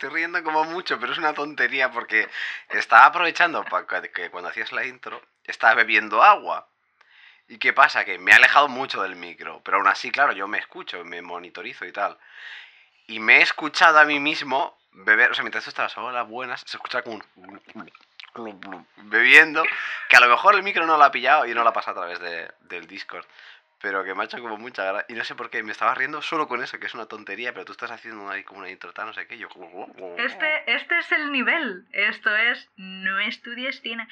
estoy 0.00 0.16
riendo 0.16 0.42
como 0.42 0.64
mucho, 0.64 0.98
pero 0.98 1.12
es 1.12 1.18
una 1.18 1.34
tontería 1.34 1.90
porque 1.92 2.26
estaba 2.70 3.04
aprovechando 3.04 3.62
para 3.66 4.00
que 4.00 4.30
cuando 4.30 4.48
hacías 4.48 4.72
la 4.72 4.86
intro, 4.86 5.20
estaba 5.44 5.74
bebiendo 5.74 6.22
agua. 6.22 6.66
¿Y 7.48 7.58
qué 7.58 7.74
pasa? 7.74 8.06
Que 8.06 8.18
me 8.18 8.30
he 8.30 8.34
alejado 8.34 8.68
mucho 8.68 9.02
del 9.02 9.14
micro, 9.14 9.60
pero 9.62 9.76
aún 9.76 9.88
así, 9.88 10.10
claro, 10.10 10.32
yo 10.32 10.48
me 10.48 10.56
escucho, 10.56 11.04
me 11.04 11.20
monitorizo 11.20 11.84
y 11.84 11.92
tal. 11.92 12.16
Y 13.08 13.20
me 13.20 13.38
he 13.38 13.42
escuchado 13.42 13.98
a 13.98 14.06
mí 14.06 14.18
mismo 14.20 14.78
beber, 14.92 15.32
o 15.32 15.34
sea, 15.34 15.42
mientras 15.42 15.64
tú 15.64 15.70
estabas 15.70 15.98
a 15.98 16.12
las 16.12 16.26
buenas, 16.26 16.62
se 16.64 16.78
escucha 16.78 17.02
como 17.02 17.20
un... 17.36 18.86
bebiendo, 19.02 19.62
que 20.08 20.16
a 20.16 20.20
lo 20.20 20.28
mejor 20.28 20.54
el 20.54 20.62
micro 20.62 20.86
no 20.86 20.96
lo 20.96 21.04
ha 21.04 21.10
pillado 21.10 21.44
y 21.44 21.52
no 21.52 21.62
lo 21.62 21.68
ha 21.68 21.74
pasado 21.74 22.00
a 22.00 22.04
través 22.06 22.20
de, 22.20 22.50
del 22.60 22.86
Discord 22.86 23.26
pero 23.80 24.04
que 24.04 24.14
me 24.14 24.22
ha 24.22 24.24
hecho 24.26 24.40
como 24.40 24.56
mucha 24.56 24.84
gracia. 24.84 25.06
Y 25.08 25.14
no 25.14 25.24
sé 25.24 25.34
por 25.34 25.50
qué, 25.50 25.62
me 25.62 25.72
estaba 25.72 25.94
riendo 25.94 26.22
solo 26.22 26.48
con 26.48 26.62
eso, 26.62 26.78
que 26.78 26.86
es 26.86 26.94
una 26.94 27.06
tontería, 27.06 27.52
pero 27.52 27.64
tú 27.64 27.72
estás 27.72 27.90
haciendo 27.90 28.28
ahí 28.28 28.44
como 28.44 28.60
una 28.60 28.70
intro, 28.70 28.92
no 28.96 29.12
sé 29.12 29.26
qué. 29.26 29.38
Yo... 29.38 29.48
Este, 30.18 30.72
este 30.72 30.98
es 30.98 31.12
el 31.12 31.32
nivel. 31.32 31.86
Esto 31.92 32.34
es 32.36 32.68
No 32.76 33.18
estudies 33.20 33.80
cine. 33.80 34.06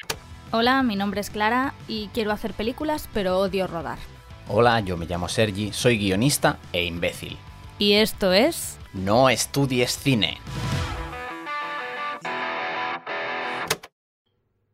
Hola, 0.50 0.82
mi 0.82 0.96
nombre 0.96 1.20
es 1.20 1.30
Clara 1.30 1.74
y 1.86 2.08
quiero 2.14 2.32
hacer 2.32 2.54
películas, 2.54 3.08
pero 3.12 3.38
odio 3.38 3.66
rodar. 3.66 3.98
Hola, 4.48 4.80
yo 4.80 4.96
me 4.96 5.04
llamo 5.04 5.28
Sergi, 5.28 5.72
soy 5.72 5.98
guionista 5.98 6.56
e 6.72 6.84
imbécil. 6.84 7.36
Y 7.78 7.94
esto 7.94 8.32
es... 8.32 8.78
No 8.94 9.28
estudies 9.28 9.98
cine. 9.98 10.38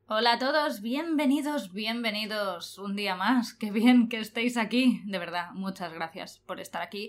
Hola 0.07 0.35
a 0.35 0.39
todos, 0.39 0.83
bienvenidos, 0.83 1.73
bienvenidos 1.73 2.77
un 2.77 2.95
día 2.95 3.17
más. 3.17 3.55
Qué 3.55 3.71
bien 3.71 4.11
que 4.11 4.19
estéis 4.19 4.59
aquí. 4.59 5.01
De 5.07 5.19
verdad, 5.19 5.53
muchas 5.53 5.95
gracias 5.95 6.41
por 6.41 6.61
estar 6.61 6.83
aquí. 6.83 7.09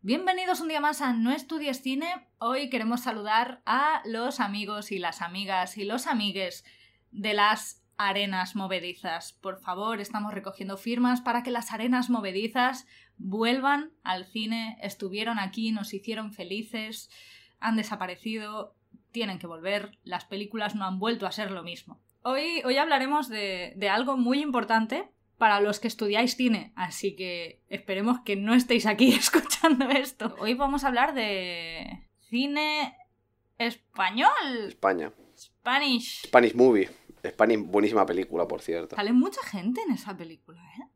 Bienvenidos 0.00 0.62
un 0.62 0.68
día 0.68 0.80
más 0.80 1.02
a 1.02 1.12
No 1.12 1.32
Estudies 1.32 1.82
Cine. 1.82 2.28
Hoy 2.38 2.70
queremos 2.70 3.02
saludar 3.02 3.60
a 3.66 4.00
los 4.06 4.40
amigos 4.40 4.90
y 4.90 4.98
las 4.98 5.20
amigas 5.20 5.76
y 5.76 5.84
los 5.84 6.06
amigues 6.06 6.64
de 7.10 7.34
las 7.34 7.84
arenas 7.98 8.56
movedizas. 8.56 9.34
Por 9.34 9.60
favor, 9.60 10.00
estamos 10.00 10.32
recogiendo 10.32 10.78
firmas 10.78 11.20
para 11.20 11.42
que 11.42 11.50
las 11.50 11.72
arenas 11.72 12.08
movedizas 12.08 12.86
vuelvan 13.18 13.90
al 14.02 14.24
cine. 14.24 14.78
Estuvieron 14.80 15.38
aquí, 15.38 15.72
nos 15.72 15.92
hicieron 15.92 16.32
felices, 16.32 17.10
han 17.58 17.76
desaparecido, 17.76 18.74
tienen 19.12 19.38
que 19.38 19.46
volver. 19.46 19.98
Las 20.04 20.24
películas 20.24 20.74
no 20.74 20.86
han 20.86 20.98
vuelto 20.98 21.26
a 21.26 21.32
ser 21.32 21.50
lo 21.50 21.62
mismo. 21.62 22.00
Hoy, 22.22 22.62
hoy 22.64 22.76
hablaremos 22.76 23.28
de, 23.28 23.72
de 23.76 23.88
algo 23.88 24.16
muy 24.16 24.40
importante 24.40 25.08
para 25.38 25.60
los 25.60 25.80
que 25.80 25.88
estudiáis 25.88 26.36
cine, 26.36 26.72
así 26.76 27.16
que 27.16 27.62
esperemos 27.68 28.20
que 28.20 28.36
no 28.36 28.54
estéis 28.54 28.84
aquí 28.84 29.12
escuchando 29.14 29.88
esto. 29.88 30.36
Hoy 30.38 30.54
vamos 30.54 30.84
a 30.84 30.88
hablar 30.88 31.14
de 31.14 32.06
cine 32.28 32.94
español. 33.58 34.68
España. 34.68 35.12
Spanish. 35.36 36.26
Spanish 36.26 36.54
Movie. 36.54 36.90
Spanish, 37.26 37.58
buenísima 37.58 38.04
película, 38.04 38.46
por 38.46 38.60
cierto. 38.60 38.96
Sale 38.96 39.12
mucha 39.12 39.42
gente 39.42 39.80
en 39.86 39.92
esa 39.92 40.14
película, 40.16 40.60
¿eh? 40.78 40.88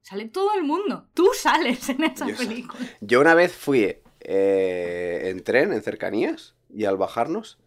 Sale 0.00 0.28
todo 0.28 0.52
el 0.54 0.64
mundo. 0.64 1.08
Tú 1.14 1.30
sales 1.34 1.88
en 1.88 2.02
esa 2.02 2.26
Yo 2.26 2.36
película. 2.36 2.84
Yo 3.00 3.20
una 3.20 3.34
vez 3.34 3.52
fui 3.52 3.98
eh, 4.20 5.20
en 5.30 5.44
tren, 5.44 5.72
en 5.72 5.82
cercanías, 5.82 6.56
y 6.68 6.86
al 6.86 6.96
bajarnos, 6.96 7.58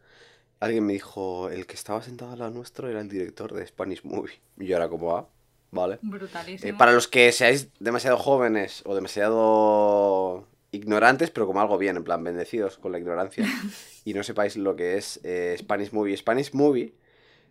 alguien 0.66 0.85
me 0.85 0.94
dijo, 0.94 1.49
el 1.49 1.66
que 1.66 1.75
estaba 1.75 2.02
sentado 2.02 2.31
al 2.31 2.39
lado 2.39 2.52
nuestro 2.52 2.89
era 2.89 3.02
el 3.02 3.09
director 3.09 3.53
de 3.53 3.66
Spanish 3.66 4.03
Movie. 4.03 4.39
Y 4.59 4.66
yo 4.66 4.75
era 4.75 4.89
como, 4.89 5.16
ah, 5.16 5.27
vale. 5.72 5.99
Brutalísimo. 6.02 6.69
Eh, 6.69 6.75
para 6.75 6.91
los 6.91 7.07
que 7.07 7.31
seáis 7.31 7.69
demasiado 7.80 8.17
jóvenes 8.17 8.81
o 8.85 8.95
demasiado 8.95 10.47
ignorantes, 10.72 11.31
pero 11.31 11.47
como 11.47 11.61
algo 11.61 11.77
bien, 11.77 11.97
en 11.97 12.03
plan, 12.03 12.23
bendecidos 12.23 12.78
con 12.78 12.91
la 12.91 13.00
ignorancia, 13.00 13.45
y 14.06 14.13
no 14.13 14.23
sepáis 14.23 14.57
lo 14.57 14.75
que 14.75 14.97
es 14.97 15.19
eh, 15.23 15.56
Spanish 15.57 15.91
Movie. 15.91 16.17
Spanish 16.17 16.53
Movie, 16.53 16.94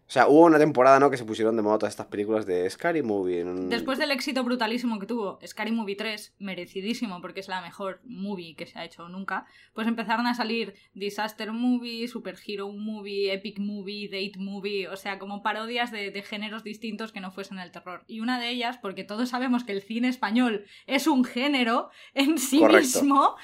o 0.06 0.10
sea, 0.14 0.28
hubo 0.28 0.44
una 0.44 0.58
temporada, 0.58 1.00
¿no?, 1.00 1.10
que 1.10 1.16
se 1.16 1.24
pusieron 1.24 1.56
de 1.56 1.62
moda 1.62 1.78
todas 1.78 1.92
estas 1.94 2.06
películas 2.08 2.44
de 2.44 2.68
Scary 2.68 3.02
Movie. 3.02 3.40
en- 3.40 3.70
Después 3.70 3.98
del 3.98 4.10
éxito 4.10 4.44
brutalísimo 4.44 4.98
que 4.98 5.06
tuvo 5.06 5.38
Scary 5.46 5.72
Movie 5.72 5.96
3, 5.96 6.34
merecidísimo 6.38 7.20
porque 7.22 7.40
es 7.40 7.48
la 7.48 7.62
mejor 7.62 8.00
movie 8.04 8.54
que 8.54 8.66
se 8.66 8.78
ha 8.78 8.84
hecho 8.84 9.08
nunca, 9.08 9.46
pues 9.72 9.86
empezaron 9.88 10.26
a 10.26 10.34
salir 10.34 10.74
Disaster 10.92 11.52
Movie, 11.52 12.06
Super 12.08 12.36
Hero 12.46 12.68
Movie, 12.70 13.32
Epic 13.32 13.58
Movie, 13.58 14.08
Date 14.08 14.38
Movie, 14.38 14.88
o 14.88 14.96
sea, 14.96 15.18
como 15.18 15.42
parodias 15.42 15.90
de, 15.90 16.10
de 16.10 16.22
géneros 16.22 16.62
distintos 16.64 17.10
que 17.10 17.20
no 17.20 17.30
fuesen 17.32 17.58
el 17.58 17.70
terror. 17.70 18.04
Y 18.06 18.20
una 18.20 18.38
de 18.38 18.50
ellas, 18.50 18.76
porque 18.76 19.04
todos 19.04 19.30
sabemos 19.30 19.64
que 19.64 19.72
el 19.72 19.80
cine 19.82 20.08
español 20.08 20.66
es 20.86 21.06
un 21.06 21.24
género 21.24 21.88
en 22.12 22.36
sí 22.38 22.58
Correcto. 22.58 22.80
mismo, 23.00 23.36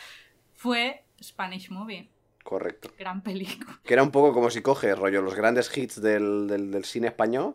fue 0.54 1.04
Spanish 1.22 1.70
Movie. 1.70 2.10
Correcto. 2.42 2.90
Gran 2.98 3.22
película. 3.22 3.78
Que 3.84 3.94
era 3.94 4.02
un 4.02 4.10
poco 4.10 4.32
como 4.32 4.50
si 4.50 4.62
coges, 4.62 4.98
rollo, 4.98 5.22
los 5.22 5.34
grandes 5.34 5.76
hits 5.76 6.00
del, 6.00 6.46
del, 6.48 6.70
del 6.70 6.84
cine 6.84 7.08
español 7.08 7.54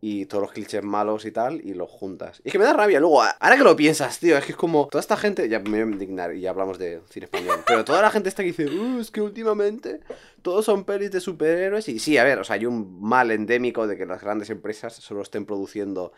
y 0.00 0.26
todos 0.26 0.42
los 0.42 0.52
clichés 0.52 0.82
malos 0.84 1.24
y 1.24 1.30
tal, 1.32 1.62
y 1.62 1.72
los 1.72 1.90
juntas. 1.90 2.40
Y 2.44 2.48
es 2.48 2.52
que 2.52 2.58
me 2.58 2.64
da 2.66 2.74
rabia. 2.74 3.00
Luego, 3.00 3.22
ahora 3.22 3.56
que 3.56 3.64
lo 3.64 3.74
piensas, 3.74 4.18
tío, 4.20 4.36
es 4.36 4.44
que 4.44 4.52
es 4.52 4.56
como 4.58 4.86
toda 4.90 5.00
esta 5.00 5.16
gente, 5.16 5.48
ya 5.48 5.60
me 5.60 5.70
voy 5.70 5.78
a 5.80 5.94
indignar 5.94 6.34
y 6.34 6.40
ya 6.42 6.50
hablamos 6.50 6.78
de 6.78 7.00
cine 7.08 7.24
español, 7.24 7.60
pero 7.66 7.84
toda 7.86 8.02
la 8.02 8.10
gente 8.10 8.28
está 8.28 8.42
que 8.42 8.48
dice, 8.52 8.66
"Uh, 8.66 9.00
es 9.00 9.10
que 9.10 9.22
últimamente 9.22 10.00
todos 10.42 10.66
son 10.66 10.84
pelis 10.84 11.10
de 11.10 11.20
superhéroes. 11.20 11.88
Y 11.88 11.98
sí, 11.98 12.18
a 12.18 12.24
ver, 12.24 12.38
o 12.38 12.44
sea, 12.44 12.56
hay 12.56 12.66
un 12.66 13.00
mal 13.00 13.30
endémico 13.30 13.86
de 13.86 13.96
que 13.96 14.04
las 14.04 14.20
grandes 14.20 14.50
empresas 14.50 14.92
solo 14.94 15.22
estén 15.22 15.46
produciendo 15.46 16.12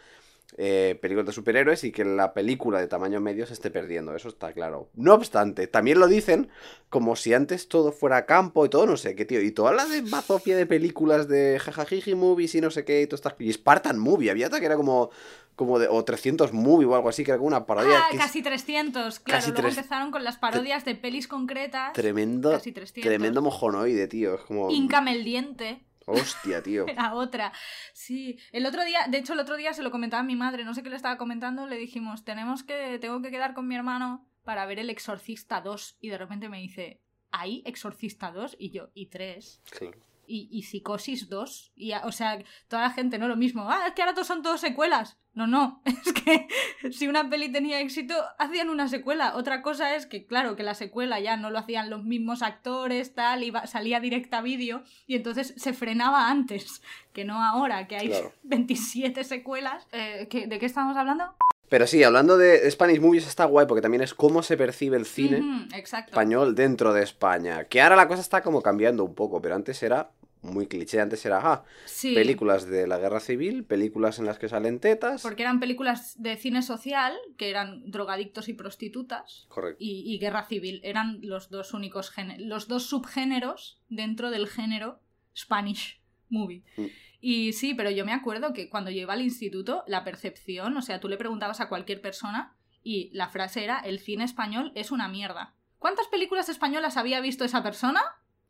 eh, 0.58 0.98
películas 1.02 1.26
de 1.26 1.32
superhéroes 1.32 1.84
y 1.84 1.92
que 1.92 2.04
la 2.04 2.32
película 2.32 2.78
de 2.80 2.86
tamaño 2.88 3.20
medio 3.20 3.46
se 3.46 3.52
esté 3.52 3.70
perdiendo, 3.70 4.14
eso 4.14 4.28
está 4.28 4.52
claro. 4.52 4.88
No 4.94 5.14
obstante, 5.14 5.66
también 5.66 5.98
lo 5.98 6.06
dicen 6.06 6.48
como 6.88 7.16
si 7.16 7.34
antes 7.34 7.68
todo 7.68 7.92
fuera 7.92 8.26
campo 8.26 8.64
y 8.64 8.68
todo, 8.68 8.86
no 8.86 8.96
sé 8.96 9.14
qué, 9.16 9.24
tío. 9.24 9.40
Y 9.42 9.50
toda 9.50 9.72
la 9.72 9.84
de 9.86 10.02
bazofia 10.02 10.56
de 10.56 10.66
películas 10.66 11.28
de 11.28 11.58
jajajiji 11.58 12.14
movies 12.14 12.54
y 12.54 12.60
no 12.60 12.70
sé 12.70 12.84
qué, 12.84 13.02
y 13.02 13.06
todas 13.06 13.20
estas. 13.20 13.34
Y 13.40 13.52
Spartan 13.52 13.98
Movie, 13.98 14.30
había 14.30 14.46
otra 14.46 14.60
que 14.60 14.66
era 14.66 14.76
como. 14.76 15.10
como 15.56 15.78
de, 15.78 15.88
o 15.88 16.04
300 16.04 16.52
Movie 16.52 16.86
o 16.86 16.94
algo 16.94 17.08
así, 17.08 17.24
que 17.24 17.30
era 17.32 17.38
como 17.38 17.48
una 17.48 17.66
parodia. 17.66 17.98
Ah, 17.98 18.06
que 18.10 18.16
es 18.16 18.22
casi 18.22 18.42
300, 18.42 19.20
claro. 19.20 19.38
casi 19.38 19.50
Luego 19.50 19.62
tres- 19.62 19.76
empezaron 19.78 20.10
con 20.10 20.22
las 20.22 20.36
parodias 20.36 20.84
de 20.84 20.94
pelis 20.94 21.26
concretas. 21.28 21.92
tremendo. 21.92 22.52
casi 22.52 22.72
300. 22.72 23.02
Tremendo 23.08 23.42
mojonoide, 23.42 24.06
tío. 24.06 24.34
Es 24.36 24.42
como. 24.42 24.70
Incame 24.70 25.12
el 25.12 25.24
diente. 25.24 25.80
Hostia, 26.06 26.62
tío. 26.62 26.86
Era 26.88 27.14
otra. 27.14 27.52
Sí. 27.92 28.38
El 28.52 28.64
otro 28.64 28.84
día, 28.84 29.06
de 29.08 29.18
hecho, 29.18 29.34
el 29.34 29.40
otro 29.40 29.56
día 29.56 29.74
se 29.74 29.82
lo 29.82 29.90
comentaba 29.90 30.20
a 30.20 30.26
mi 30.26 30.36
madre, 30.36 30.64
no 30.64 30.72
sé 30.72 30.82
qué 30.82 30.90
le 30.90 30.96
estaba 30.96 31.18
comentando, 31.18 31.66
le 31.66 31.76
dijimos, 31.76 32.24
tenemos 32.24 32.62
que, 32.62 32.98
tengo 32.98 33.20
que 33.20 33.30
quedar 33.30 33.54
con 33.54 33.68
mi 33.68 33.74
hermano 33.74 34.26
para 34.44 34.64
ver 34.66 34.78
el 34.78 34.88
Exorcista 34.88 35.60
2. 35.60 35.98
Y 36.00 36.08
de 36.08 36.18
repente 36.18 36.48
me 36.48 36.60
dice, 36.60 37.02
¿hay 37.30 37.62
Exorcista 37.66 38.30
2? 38.30 38.56
Y 38.58 38.70
yo, 38.70 38.88
¿y 38.94 39.06
3? 39.06 39.60
Claro. 39.70 39.98
Y, 40.26 40.48
y 40.50 40.62
Psicosis 40.62 41.28
2. 41.28 41.72
Y, 41.76 41.92
o 41.92 42.12
sea, 42.12 42.38
toda 42.68 42.82
la 42.82 42.90
gente, 42.90 43.18
no 43.18 43.28
lo 43.28 43.36
mismo. 43.36 43.70
Ah, 43.70 43.84
es 43.88 43.92
que 43.94 44.02
ahora 44.02 44.14
todos 44.14 44.26
son 44.26 44.42
todos 44.42 44.60
secuelas. 44.60 45.18
No, 45.34 45.46
no. 45.46 45.82
Es 46.06 46.12
que 46.12 46.48
si 46.92 47.08
una 47.08 47.28
peli 47.28 47.50
tenía 47.52 47.80
éxito, 47.80 48.14
hacían 48.38 48.70
una 48.70 48.88
secuela. 48.88 49.36
Otra 49.36 49.60
cosa 49.62 49.94
es 49.94 50.06
que, 50.06 50.26
claro, 50.26 50.56
que 50.56 50.62
la 50.62 50.74
secuela 50.74 51.20
ya 51.20 51.36
no 51.36 51.50
lo 51.50 51.58
hacían 51.58 51.90
los 51.90 52.04
mismos 52.04 52.42
actores, 52.42 53.14
tal, 53.14 53.42
iba, 53.44 53.66
salía 53.66 54.00
directa 54.00 54.38
a 54.38 54.42
vídeo. 54.42 54.82
Y 55.06 55.14
entonces 55.16 55.52
se 55.56 55.72
frenaba 55.74 56.30
antes. 56.30 56.82
Que 57.12 57.24
no 57.24 57.42
ahora, 57.42 57.86
que 57.86 57.96
hay 57.96 58.08
Claro. 58.08 58.32
27 58.44 59.24
secuelas. 59.24 59.86
Eh, 59.92 60.26
¿qué- 60.30 60.46
¿De 60.46 60.58
qué 60.58 60.66
estamos 60.66 60.96
hablando? 60.96 61.34
Pero 61.68 61.88
sí, 61.88 62.02
hablando 62.04 62.38
de 62.38 62.70
Spanish 62.70 63.00
Movies 63.00 63.26
está 63.26 63.44
guay 63.44 63.66
porque 63.66 63.82
también 63.82 64.00
es 64.00 64.14
cómo 64.14 64.44
se 64.44 64.56
percibe 64.56 64.96
el 64.96 65.04
cine 65.04 65.66
español 65.74 66.54
dentro 66.54 66.92
de 66.92 67.02
España. 67.02 67.64
Que 67.64 67.82
ahora 67.82 67.96
la 67.96 68.06
cosa 68.06 68.20
está 68.20 68.40
como 68.40 68.62
cambiando 68.62 69.02
un 69.04 69.16
poco, 69.16 69.42
pero 69.42 69.56
antes 69.56 69.82
era 69.82 70.10
muy 70.46 70.66
cliché. 70.66 71.00
Antes 71.00 71.24
era, 71.26 71.40
ah, 71.42 71.64
Sí. 71.84 72.14
películas 72.14 72.66
de 72.66 72.86
la 72.86 72.98
guerra 72.98 73.20
civil, 73.20 73.64
películas 73.64 74.18
en 74.18 74.26
las 74.26 74.38
que 74.38 74.48
salen 74.48 74.80
tetas. 74.80 75.22
Porque 75.22 75.42
eran 75.42 75.60
películas 75.60 76.20
de 76.20 76.36
cine 76.36 76.62
social, 76.62 77.14
que 77.36 77.50
eran 77.50 77.90
drogadictos 77.90 78.48
y 78.48 78.54
prostitutas. 78.54 79.46
Correcto. 79.48 79.76
y, 79.80 80.02
y 80.14 80.18
guerra 80.18 80.44
civil 80.44 80.80
eran 80.82 81.18
los 81.22 81.50
dos 81.50 81.74
únicos 81.74 82.12
los 82.38 82.68
dos 82.68 82.86
subgéneros 82.86 83.80
dentro 83.88 84.30
del 84.30 84.46
género 84.48 85.00
Spanish 85.36 86.00
movie. 86.28 86.62
Mm. 86.76 86.86
Y 87.20 87.52
sí, 87.52 87.74
pero 87.74 87.90
yo 87.90 88.04
me 88.04 88.12
acuerdo 88.12 88.52
que 88.52 88.68
cuando 88.68 88.90
yo 88.90 89.00
iba 89.00 89.14
al 89.14 89.22
instituto, 89.22 89.84
la 89.86 90.04
percepción, 90.04 90.76
o 90.76 90.82
sea, 90.82 91.00
tú 91.00 91.08
le 91.08 91.16
preguntabas 91.16 91.60
a 91.60 91.68
cualquier 91.68 92.00
persona 92.00 92.56
y 92.82 93.10
la 93.12 93.28
frase 93.28 93.64
era, 93.64 93.78
el 93.80 93.98
cine 93.98 94.24
español 94.24 94.72
es 94.74 94.90
una 94.90 95.08
mierda. 95.08 95.54
¿Cuántas 95.78 96.06
películas 96.08 96.48
españolas 96.48 96.96
había 96.96 97.20
visto 97.20 97.44
esa 97.44 97.62
persona? 97.62 98.00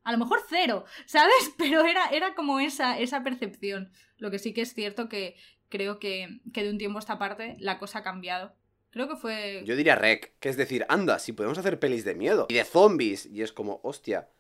A 0.07 0.13
lo 0.13 0.19
mejor 0.19 0.41
cero, 0.49 0.85
¿sabes? 1.05 1.53
Pero 1.59 1.85
era, 1.85 2.07
era 2.07 2.37
como 2.37 2.61
esa, 2.61 2.97
esa 2.97 3.25
percepción. 3.25 3.91
Lo 4.19 4.31
que 4.31 4.39
sí 4.39 4.55
que 4.55 4.63
es 4.63 4.73
cierto 4.73 5.09
que 5.09 5.35
creo 5.69 5.99
que, 5.99 6.41
que 6.55 6.63
de 6.63 6.71
un 6.71 6.79
tiempo 6.79 6.99
a 6.99 7.01
esta 7.01 7.19
parte 7.19 7.57
la 7.59 7.81
cosa 7.81 7.99
ha 7.99 8.03
cambiado. 8.05 8.55
Creo 8.91 9.09
que 9.09 9.17
fue... 9.17 9.65
Yo 9.67 9.75
diría 9.75 9.97
rec, 9.97 10.39
que 10.39 10.49
es 10.49 10.57
decir, 10.57 10.87
anda, 10.89 11.19
si 11.19 11.33
podemos 11.33 11.59
hacer 11.59 11.81
pelis 11.81 12.05
de 12.05 12.15
miedo 12.15 12.47
y 12.49 12.55
de 12.55 12.65
zombies. 12.65 13.27
Y 13.27 13.43
es 13.43 13.53
como, 13.53 13.81
hostia. 13.83 14.31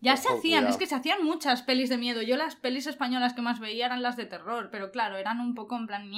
Ya 0.00 0.16
se 0.16 0.28
hacían, 0.28 0.60
cuidado. 0.60 0.68
es 0.68 0.76
que 0.76 0.86
se 0.86 0.94
hacían 0.94 1.24
muchas 1.24 1.62
pelis 1.62 1.88
de 1.88 1.98
miedo. 1.98 2.22
Yo 2.22 2.36
las 2.36 2.54
pelis 2.54 2.86
españolas 2.86 3.34
que 3.34 3.42
más 3.42 3.58
veía 3.58 3.86
eran 3.86 4.02
las 4.02 4.16
de 4.16 4.26
terror, 4.26 4.68
pero 4.70 4.92
claro, 4.92 5.16
eran 5.16 5.40
un 5.40 5.56
poco 5.56 5.76
en 5.76 5.88
plan. 5.88 6.08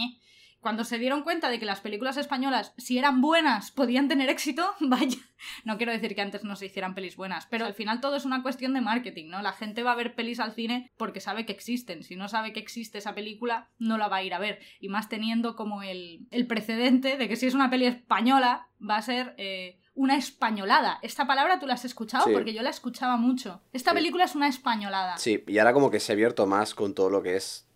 Cuando 0.61 0.85
se 0.85 0.99
dieron 0.99 1.23
cuenta 1.23 1.49
de 1.51 1.59
que 1.59 1.67
las 1.67 1.81
películas 1.81 2.17
españolas, 2.17 2.75
si 2.77 2.99
eran 2.99 3.21
buenas, 3.21 3.71
podían 3.71 4.09
tener 4.09 4.29
éxito, 4.29 4.75
vaya. 4.81 5.19
No 5.65 5.77
quiero 5.77 5.93
decir 5.93 6.15
que 6.15 6.21
antes 6.21 6.43
no 6.45 6.57
se 6.57 6.67
hicieran 6.67 6.95
pelis 6.95 7.17
buenas, 7.17 7.47
pero 7.47 7.65
al 7.67 7.75
final 7.75 8.01
todo 8.01 8.17
es 8.17 8.25
una 8.25 8.43
cuestión 8.43 8.75
de 8.75 8.81
marketing, 8.81 9.29
¿no? 9.31 9.41
La 9.43 9.53
gente 9.53 9.83
va 9.85 9.93
a 9.93 9.97
ver 9.97 10.15
pelis 10.15 10.41
al 10.41 10.53
cine 10.53 10.91
porque 10.97 11.21
sabe 11.21 11.47
que 11.47 11.53
existen. 11.53 12.03
Si 12.03 12.17
no 12.17 12.29
sabe 12.29 12.53
que 12.53 12.61
existe 12.61 12.99
esa 12.99 13.15
película, 13.15 13.69
no 13.79 13.99
la 13.99 14.09
va 14.09 14.17
a 14.17 14.23
ir 14.25 14.35
a 14.35 14.39
ver. 14.39 14.59
Y 14.81 14.89
más 14.89 15.09
teniendo 15.09 15.55
como 15.55 15.83
el, 15.83 16.27
el 16.33 16.47
precedente 16.47 17.17
de 17.17 17.29
que 17.29 17.37
si 17.37 17.47
es 17.47 17.55
una 17.55 17.71
peli 17.71 17.87
española, 17.87 18.69
va 18.81 18.97
a 18.97 19.03
ser. 19.03 19.35
eh, 19.39 19.79
una 20.01 20.17
españolada. 20.17 21.01
Esta 21.03 21.27
palabra 21.27 21.59
tú 21.59 21.67
la 21.67 21.75
has 21.75 21.85
escuchado 21.85 22.25
Sí. 22.27 22.31
porque 22.33 22.55
yo 22.55 22.63
la 22.63 22.71
escuchaba 22.71 23.17
mucho. 23.17 23.63
Esta 23.73 23.91
Sí. 23.91 23.97
película 23.97 24.25
es 24.27 24.37
una 24.37 24.47
españolada. 24.47 25.17
Sí, 25.19 25.43
y 25.49 25.59
ahora 25.59 25.73
como 25.73 25.91
que 25.91 25.99
se 25.99 26.13
ha 26.13 26.15
abierto 26.15 26.47
más 26.47 26.73
con 26.75 26.95
todo 26.95 27.11
lo 27.11 27.21
que 27.21 27.35
es, 27.35 27.68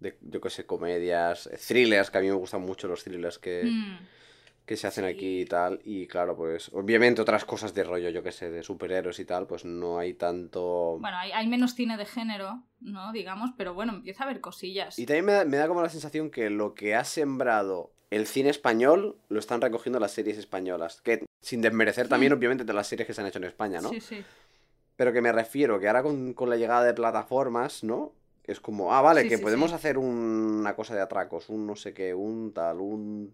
de, 0.00 0.16
yo 0.22 0.40
qué 0.40 0.50
sé, 0.50 0.66
comedias, 0.66 1.46
eh, 1.46 1.56
thrillers, 1.58 2.10
que 2.10 2.18
a 2.18 2.20
mí 2.20 2.26
me 2.28 2.34
gustan 2.34 2.62
mucho 2.62 2.88
los 2.88 3.04
thrillers 3.04 3.38
que, 3.38 3.62
Mm. 3.64 3.98
que 4.66 4.76
se 4.76 4.86
hacen 4.86 5.04
sí. 5.04 5.10
aquí 5.10 5.40
y 5.42 5.44
tal. 5.44 5.80
Y 5.84 6.06
claro, 6.06 6.36
pues 6.36 6.70
obviamente 6.72 7.20
otras 7.22 7.44
cosas 7.44 7.74
de 7.74 7.84
rollo, 7.84 8.08
yo 8.10 8.22
qué 8.22 8.32
sé, 8.32 8.50
de 8.50 8.62
superhéroes 8.62 9.18
y 9.20 9.24
tal, 9.24 9.46
pues 9.46 9.64
no 9.64 9.98
hay 9.98 10.14
tanto... 10.14 10.96
Bueno, 11.00 11.16
hay, 11.18 11.32
hay 11.32 11.46
menos 11.46 11.74
cine 11.74 11.96
de 11.96 12.06
género, 12.06 12.62
¿no? 12.80 13.12
Digamos, 13.12 13.50
pero 13.56 13.74
bueno, 13.74 13.92
empieza 13.94 14.24
a 14.24 14.26
haber 14.28 14.40
cosillas. 14.40 14.98
Y 14.98 15.06
también 15.06 15.24
me 15.26 15.32
da, 15.32 15.44
me 15.44 15.56
da 15.56 15.68
como 15.68 15.82
la 15.82 15.88
sensación 15.88 16.30
que 16.30 16.50
lo 16.50 16.74
que 16.74 16.94
ha 16.94 17.04
sembrado 17.04 17.92
el 18.10 18.26
cine 18.26 18.50
español 18.50 19.18
lo 19.28 19.38
están 19.38 19.60
recogiendo 19.60 20.00
las 20.00 20.12
series 20.12 20.38
españolas. 20.38 21.00
Que 21.02 21.24
sin 21.40 21.60
desmerecer 21.62 22.08
también, 22.08 22.32
obviamente, 22.32 22.64
de 22.64 22.72
las 22.72 22.86
series 22.86 23.06
que 23.06 23.14
se 23.14 23.20
han 23.20 23.26
hecho 23.26 23.38
en 23.38 23.44
España, 23.44 23.80
¿no? 23.80 23.90
Sí, 23.90 24.00
sí. 24.00 24.24
Pero 24.96 25.12
que 25.12 25.20
me 25.22 25.32
refiero 25.32 25.78
que 25.80 25.86
ahora 25.86 26.02
con, 26.02 26.34
con 26.34 26.50
la 26.50 26.56
llegada 26.56 26.84
de 26.84 26.92
plataformas, 26.94 27.82
¿no? 27.84 28.12
Es 28.50 28.60
como, 28.60 28.92
ah, 28.92 29.00
vale, 29.00 29.22
Sí, 29.22 29.28
que 29.28 29.36
sí, 29.38 29.42
podemos 29.42 29.70
sí. 29.70 29.76
hacer 29.76 29.96
un- 29.98 30.58
una 30.60 30.74
cosa 30.76 30.94
de 30.94 31.00
atracos, 31.00 31.48
un 31.48 31.66
no 31.66 31.76
sé 31.76 31.94
qué, 31.94 32.14
un 32.14 32.52
tal, 32.52 32.80
un... 32.80 33.32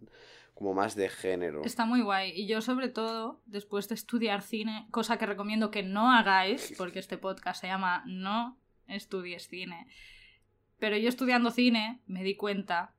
como 0.55 0.73
más 0.75 0.95
de 0.95 1.09
género. 1.09 1.63
Está 1.65 1.85
muy 1.85 2.01
guay. 2.03 2.33
Y 2.35 2.47
yo, 2.47 2.61
sobre 2.63 2.89
todo, 2.89 3.41
después 3.47 3.89
de 3.89 3.95
estudiar 3.95 4.43
cine, 4.43 4.87
cosa 4.91 5.19
que 5.19 5.27
recomiendo 5.27 5.71
que 5.71 5.83
no 5.83 6.11
hagáis, 6.13 6.73
porque 6.79 6.99
este 6.99 7.19
podcast 7.19 7.61
se 7.61 7.67
llama 7.67 8.03
No 8.07 8.59
estudies 8.89 9.49
cine. 9.49 9.87
Pero 10.79 10.97
yo 10.97 11.09
estudiando 11.09 11.51
cine 11.51 12.01
me 12.07 12.23
di 12.23 12.37
cuenta 12.37 12.93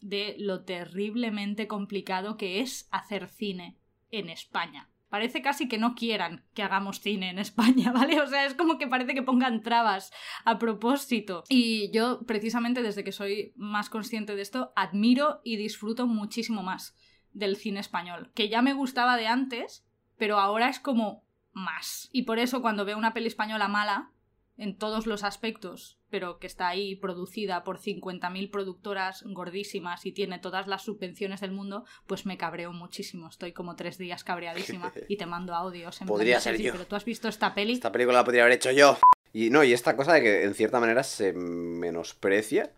de 0.00 0.36
lo 0.38 0.64
terriblemente 0.64 1.66
complicado 1.66 2.36
que 2.36 2.60
es 2.60 2.86
hacer 2.90 3.28
cine 3.28 3.76
en 4.10 4.28
España. 4.28 4.88
Parece 5.08 5.40
casi 5.40 5.68
que 5.68 5.78
no 5.78 5.94
quieran 5.94 6.44
que 6.54 6.62
hagamos 6.62 7.00
cine 7.00 7.30
en 7.30 7.38
España, 7.38 7.92
¿vale? 7.94 8.20
O 8.20 8.26
sea, 8.26 8.46
es 8.46 8.54
como 8.54 8.78
que 8.78 8.86
parece 8.86 9.14
que 9.14 9.22
pongan 9.22 9.62
trabas 9.62 10.12
a 10.44 10.58
propósito. 10.58 11.44
Y 11.48 11.90
yo, 11.92 12.24
precisamente 12.26 12.82
desde 12.82 13.04
que 13.04 13.12
soy 13.12 13.52
más 13.56 13.90
consciente 13.90 14.34
de 14.34 14.42
esto, 14.42 14.72
admiro 14.76 15.40
y 15.44 15.56
disfruto 15.56 16.06
muchísimo 16.06 16.62
más 16.62 16.96
del 17.32 17.56
cine 17.56 17.80
español, 17.80 18.32
que 18.34 18.48
ya 18.48 18.62
me 18.62 18.72
gustaba 18.72 19.16
de 19.16 19.26
antes, 19.26 19.86
pero 20.16 20.38
ahora 20.38 20.68
es 20.68 20.80
como 20.80 21.26
más. 21.52 22.08
Y 22.12 22.22
por 22.22 22.38
eso 22.38 22.62
cuando 22.62 22.84
veo 22.84 22.96
una 22.96 23.12
peli 23.12 23.26
española 23.26 23.68
mala, 23.68 24.12
en 24.58 24.78
todos 24.78 25.06
los 25.06 25.22
aspectos, 25.24 25.98
pero 26.08 26.38
que 26.38 26.46
está 26.46 26.68
ahí 26.68 26.96
producida 26.96 27.62
por 27.64 27.78
50.000 27.78 28.50
productoras 28.50 29.22
gordísimas 29.24 30.06
y 30.06 30.12
tiene 30.12 30.38
todas 30.38 30.66
las 30.66 30.82
subvenciones 30.82 31.40
del 31.40 31.52
mundo, 31.52 31.84
pues 32.06 32.24
me 32.26 32.38
cabreo 32.38 32.72
muchísimo. 32.72 33.28
Estoy 33.28 33.52
como 33.52 33.76
tres 33.76 33.98
días 33.98 34.24
cabreadísima 34.24 34.92
y 35.08 35.16
te 35.16 35.26
mando 35.26 35.54
audios. 35.54 36.00
En 36.00 36.06
Podría 36.06 36.40
ser 36.40 36.56
"Sí, 36.56 36.62
yo". 36.62 36.72
Pero 36.72 36.86
tú 36.86 36.96
has 36.96 37.04
visto 37.04 37.28
esta 37.28 37.54
peli. 37.54 37.74
Esta 37.74 37.92
película 37.92 38.18
la 38.18 38.24
podría 38.24 38.42
haber 38.42 38.54
hecho 38.54 38.70
yo. 38.70 38.98
Y 39.32 39.50
no, 39.50 39.62
y 39.62 39.72
esta 39.74 39.96
cosa 39.96 40.14
de 40.14 40.22
que 40.22 40.44
en 40.44 40.54
cierta 40.54 40.80
manera 40.80 41.02
se 41.02 41.32
menosprecia. 41.34 42.72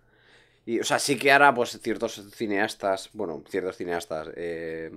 Y, 0.66 0.80
o 0.80 0.84
sea, 0.84 0.98
sí 0.98 1.16
que 1.16 1.32
ahora, 1.32 1.54
pues, 1.54 1.78
ciertos 1.80 2.20
cineastas, 2.34 3.10
bueno, 3.14 3.42
ciertos 3.48 3.76
cineastas, 3.76 4.28
eh, 4.36 4.90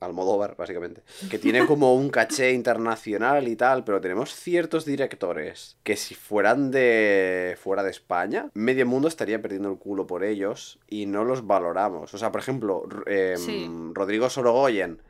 Almodóvar, 0.00 0.56
básicamente, 0.56 1.02
que 1.30 1.38
tiene 1.38 1.66
como 1.66 1.94
un 1.94 2.10
caché 2.10 2.52
internacional 2.52 3.48
y 3.48 3.56
tal, 3.56 3.84
pero 3.84 4.00
tenemos 4.00 4.34
ciertos 4.34 4.84
directores 4.84 5.76
que 5.82 5.96
si 5.96 6.14
fueran 6.14 6.70
de 6.70 7.56
fuera 7.60 7.82
de 7.82 7.90
España, 7.90 8.50
medio 8.54 8.86
mundo 8.86 9.08
estaría 9.08 9.40
perdiendo 9.40 9.70
el 9.70 9.78
culo 9.78 10.06
por 10.06 10.24
ellos 10.24 10.78
y 10.88 11.06
no 11.06 11.24
los 11.24 11.46
valoramos. 11.46 12.12
O 12.14 12.18
sea, 12.18 12.30
por 12.32 12.40
ejemplo, 12.40 12.86
eh, 13.06 13.34
Sí. 13.38 13.70
Rodrigo 13.92 14.28
Sorogoyen, 14.30 15.00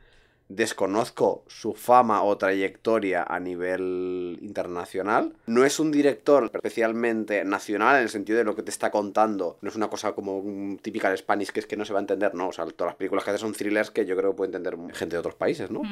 desconozco 0.48 1.44
su 1.48 1.74
fama 1.74 2.22
o 2.22 2.36
trayectoria 2.36 3.24
a 3.26 3.40
nivel 3.40 4.38
internacional. 4.42 5.34
No 5.46 5.64
es 5.64 5.80
un 5.80 5.90
director 5.90 6.50
especialmente 6.52 7.44
nacional 7.44 7.96
en 7.96 8.02
el 8.02 8.08
sentido 8.08 8.38
de 8.38 8.44
lo 8.44 8.54
que 8.54 8.62
te 8.62 8.70
está 8.70 8.90
contando. 8.90 9.58
No 9.62 9.70
es 9.70 9.76
una 9.76 9.88
cosa 9.88 10.12
como 10.12 10.38
un 10.38 10.78
típica 10.82 11.10
de 11.10 11.16
Spanish 11.16 11.50
que 11.50 11.60
es 11.60 11.66
que 11.66 11.76
no 11.76 11.84
se 11.84 11.92
va 11.92 12.00
a 12.00 12.02
entender, 12.02 12.34
¿no? 12.34 12.48
O 12.48 12.52
sea, 12.52 12.66
todas 12.66 12.92
las 12.92 12.96
películas 12.96 13.24
que 13.24 13.30
hace 13.30 13.38
son 13.38 13.52
thrillers 13.52 13.90
que 13.90 14.04
yo 14.04 14.16
creo 14.16 14.32
que 14.32 14.36
puede 14.36 14.48
entender 14.48 14.76
gente 14.94 15.16
de 15.16 15.20
otros 15.20 15.34
países, 15.34 15.70
¿no? 15.70 15.82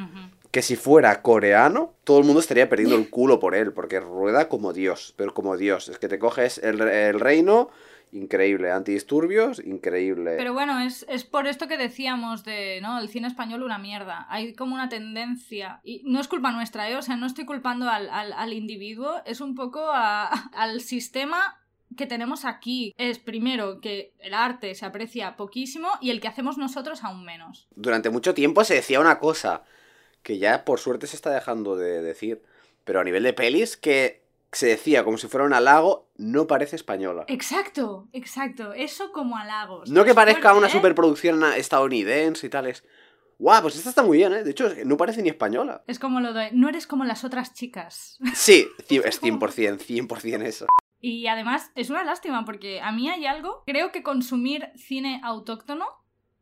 Que 0.50 0.62
si 0.62 0.76
fuera 0.76 1.22
coreano, 1.22 1.94
todo 2.05 2.19
el 2.19 2.25
mundo 2.25 2.40
estaría 2.40 2.69
perdiendo 2.69 2.96
el 2.96 3.08
culo 3.08 3.40
por 3.40 3.55
él, 3.55 3.72
porque 3.72 4.00
rueda 4.00 4.48
como 4.48 4.72
Dios, 4.72 5.14
pero 5.16 5.32
como 5.32 5.56
Dios. 5.56 5.88
Es 5.88 5.98
que 5.98 6.08
te 6.08 6.19
coges 6.19 6.58
el, 6.58 6.81
el 6.81 7.20
reino, 7.20 7.70
increíble. 8.12 8.70
Antidisturbios, 8.70 9.58
increíble. 9.64 10.34
Pero 10.36 10.52
bueno, 10.52 10.78
es, 10.80 11.04
es 11.08 11.24
por 11.24 11.46
esto 11.46 11.66
que 11.66 11.76
decíamos 11.78 12.44
de, 12.44 12.80
¿no? 12.82 12.98
El 12.98 13.08
cine 13.08 13.26
español 13.26 13.62
una 13.62 13.78
mierda. 13.78 14.26
Hay 14.28 14.54
como 14.54 14.74
una 14.74 14.88
tendencia, 14.88 15.80
y 15.82 16.02
no 16.04 16.20
es 16.20 16.28
culpa 16.28 16.52
nuestra, 16.52 16.88
¿eh? 16.90 16.96
O 16.96 17.02
sea, 17.02 17.16
no 17.16 17.26
estoy 17.26 17.44
culpando 17.44 17.88
al, 17.88 18.08
al, 18.10 18.32
al 18.32 18.52
individuo, 18.52 19.22
es 19.24 19.40
un 19.40 19.54
poco 19.54 19.90
a- 19.92 20.26
al 20.54 20.80
sistema 20.80 21.58
que 21.96 22.06
tenemos 22.06 22.44
aquí. 22.44 22.94
Es 22.96 23.18
primero 23.18 23.80
que 23.80 24.12
el 24.20 24.32
arte 24.34 24.74
se 24.74 24.86
aprecia 24.86 25.36
poquísimo 25.36 25.88
y 26.00 26.10
el 26.10 26.20
que 26.20 26.28
hacemos 26.28 26.56
nosotros 26.56 27.04
aún 27.04 27.24
menos. 27.24 27.66
Durante 27.74 28.08
mucho 28.10 28.32
tiempo 28.34 28.64
se 28.64 28.74
decía 28.74 29.00
una 29.00 29.18
cosa 29.18 29.62
que 30.22 30.38
ya 30.38 30.64
por 30.64 30.78
suerte 30.78 31.06
se 31.06 31.16
está 31.16 31.30
dejando 31.30 31.76
de 31.76 32.00
decir, 32.00 32.42
pero 32.84 33.00
a 33.00 33.04
nivel 33.04 33.24
de 33.24 33.32
pelis 33.34 33.76
que 33.76 34.21
se 34.52 34.66
decía 34.66 35.02
como 35.02 35.19
si 35.19 35.28
fuera 35.28 35.46
un 35.46 35.54
halago, 35.54 36.10
no 36.16 36.46
parece 36.46 36.76
española. 36.76 37.25
Exacto, 37.28 38.08
exacto. 38.12 38.75
Eso 38.75 39.10
como 39.12 39.37
halagos. 39.37 39.90
No 39.90 40.04
que 40.04 40.14
parezca 40.14 40.50
fuerte, 40.50 40.58
una 40.58 40.66
¿eh? 40.69 40.70
superproducción 40.70 41.43
estadounidense 41.56 42.46
y 42.46 42.50
tales. 42.50 42.84
Guau, 43.38 43.62
pues 43.62 43.76
esta 43.76 43.88
está 43.88 44.02
muy 44.02 44.19
bien, 44.19 44.32
¿eh? 44.34 44.44
De 44.44 44.50
hecho, 44.52 44.70
no 44.84 44.96
parece 44.96 45.22
ni 45.22 45.31
española. 45.31 45.82
Es 45.87 45.99
como 45.99 46.20
lo 46.20 46.32
de, 46.32 46.52
no 46.52 46.69
eres 46.69 46.87
como 46.87 47.04
las 47.04 47.25
otras 47.25 47.54
chicas. 47.54 48.19
Sí, 48.34 48.69
es 48.88 49.20
100%, 49.20 49.78
100% 49.78 50.43
eso. 50.43 50.66
Y 51.00 51.26
además 51.26 51.72
es 51.75 51.90
una 51.90 52.05
lástima 52.05 52.44
porque 52.44 52.81
a 52.81 52.93
mí 52.93 53.08
hay 53.08 53.26
algo, 53.26 53.64
creo 53.66 53.90
que 53.90 54.05
consumir 54.05 54.69
cine 54.76 55.20
autóctono 55.25 55.87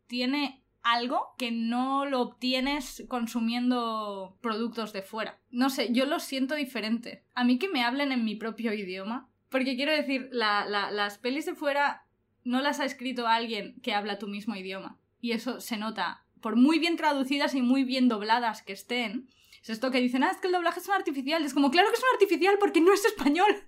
tiene 0.07 0.60
algo 0.83 1.35
que 1.39 1.51
no 1.51 2.07
lo 2.07 2.21
obtienes 2.21 3.05
consumiendo 3.09 4.37
productos 4.41 4.93
de 4.93 5.03
fuera. 5.03 5.39
No 5.51 5.71
sé, 5.71 5.93
yo 5.93 6.07
lo 6.07 6.21
siento 6.21 6.55
diferente. 6.55 7.25
A 7.35 7.45
mí 7.45 7.59
que 7.59 7.69
me 7.69 7.83
hablen 7.85 8.13
en 8.13 8.25
mi 8.25 8.37
propio 8.37 8.73
idioma, 8.73 9.29
porque 9.51 9.77
quiero 9.77 9.93
decir, 9.93 10.29
la- 10.33 10.65
la- 10.67 10.91
las 10.91 11.19
pelis 11.19 11.47
de 11.47 11.55
fuera 11.55 12.07
no 12.45 12.61
las 12.61 12.81
ha 12.81 12.85
escrito 12.85 13.27
alguien 13.27 13.81
que 13.83 13.93
habla 13.95 14.19
tu 14.19 14.27
mismo 14.29 14.57
idioma. 14.57 14.99
Y 15.21 15.33
eso 15.33 15.61
se 15.61 15.77
nota, 15.77 16.25
por 16.41 16.57
muy 16.57 16.79
bien 16.79 16.97
traducidas 16.97 17.55
y 17.55 17.61
muy 17.63 17.85
bien 17.85 18.09
dobladas 18.09 18.63
que 18.63 18.73
estén. 18.73 19.29
Es 19.63 19.69
esto 19.71 19.91
que 19.91 20.01
dicen, 20.01 20.23
ah, 20.25 20.31
es 20.31 20.39
que 20.39 20.47
el 20.47 20.55
doblaje 20.55 20.81
es 20.81 20.89
un 20.89 20.95
artificial. 20.95 21.45
Es 21.45 21.53
como, 21.53 21.71
claro 21.71 21.89
que 21.91 21.97
es 21.97 22.03
un 22.03 22.15
artificial 22.15 22.57
porque 22.59 22.81
no 22.81 22.93
es 22.93 23.05
español. 23.05 23.47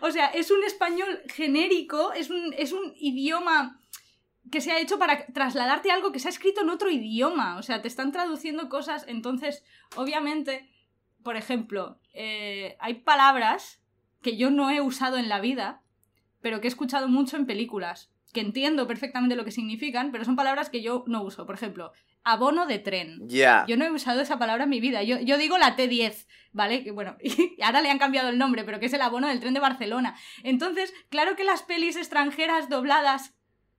O 0.00 0.10
sea, 0.10 0.26
es 0.26 0.50
un 0.50 0.64
español 0.64 1.22
genérico, 1.32 2.12
es 2.12 2.30
un 2.30 2.52
idioma 2.96 3.80
que 4.50 4.60
se 4.60 4.72
ha 4.72 4.80
hecho 4.80 4.98
para 4.98 5.26
trasladarte 5.26 5.90
algo 5.90 6.12
que 6.12 6.18
se 6.18 6.28
ha 6.28 6.30
escrito 6.30 6.62
en 6.62 6.70
otro 6.70 6.90
idioma. 6.90 7.56
O 7.56 7.62
sea, 7.62 7.82
te 7.82 7.88
están 7.88 8.12
traduciendo 8.12 8.68
cosas. 8.68 9.04
Entonces, 9.08 9.64
obviamente, 9.96 10.68
por 11.22 11.36
ejemplo, 11.36 11.98
eh, 12.12 12.76
hay 12.80 12.94
palabras 12.94 13.80
que 14.20 14.36
yo 14.36 14.50
no 14.50 14.70
he 14.70 14.80
usado 14.80 15.16
en 15.16 15.28
la 15.28 15.40
vida, 15.40 15.82
pero 16.40 16.60
que 16.60 16.66
he 16.66 16.68
escuchado 16.68 17.08
mucho 17.08 17.36
en 17.36 17.46
películas, 17.46 18.10
que 18.32 18.40
entiendo 18.40 18.86
perfectamente 18.86 19.36
lo 19.36 19.44
que 19.44 19.50
significan, 19.50 20.10
pero 20.10 20.24
son 20.24 20.36
palabras 20.36 20.70
que 20.70 20.82
yo 20.82 21.04
no 21.06 21.22
uso. 21.22 21.46
Por 21.46 21.54
ejemplo, 21.54 21.92
abono 22.24 22.66
de 22.66 22.78
tren. 22.78 23.20
Ya. 23.28 23.64
Yo 23.68 23.76
no 23.76 23.84
he 23.84 23.90
usado 23.90 24.20
esa 24.20 24.38
palabra 24.38 24.64
en 24.64 24.70
mi 24.70 24.80
vida. 24.80 25.02
Yo, 25.02 25.18
yo 25.20 25.38
digo 25.38 25.58
la 25.58 25.76
T10, 25.76 26.26
¿vale? 26.52 26.82
Que 26.82 26.90
bueno, 26.90 27.16
y 27.22 27.60
ahora 27.62 27.80
le 27.80 27.90
han 27.90 27.98
cambiado 27.98 28.28
el 28.28 28.38
nombre, 28.38 28.64
pero 28.64 28.80
que 28.80 28.86
es 28.86 28.92
el 28.92 29.02
abono 29.02 29.28
del 29.28 29.40
tren 29.40 29.54
de 29.54 29.60
Barcelona. 29.60 30.16
Entonces, 30.42 30.92
claro 31.08 31.36
que 31.36 31.44
las 31.44 31.62
pelis 31.62 31.96
extranjeras 31.96 32.68
dobladas 32.68 33.34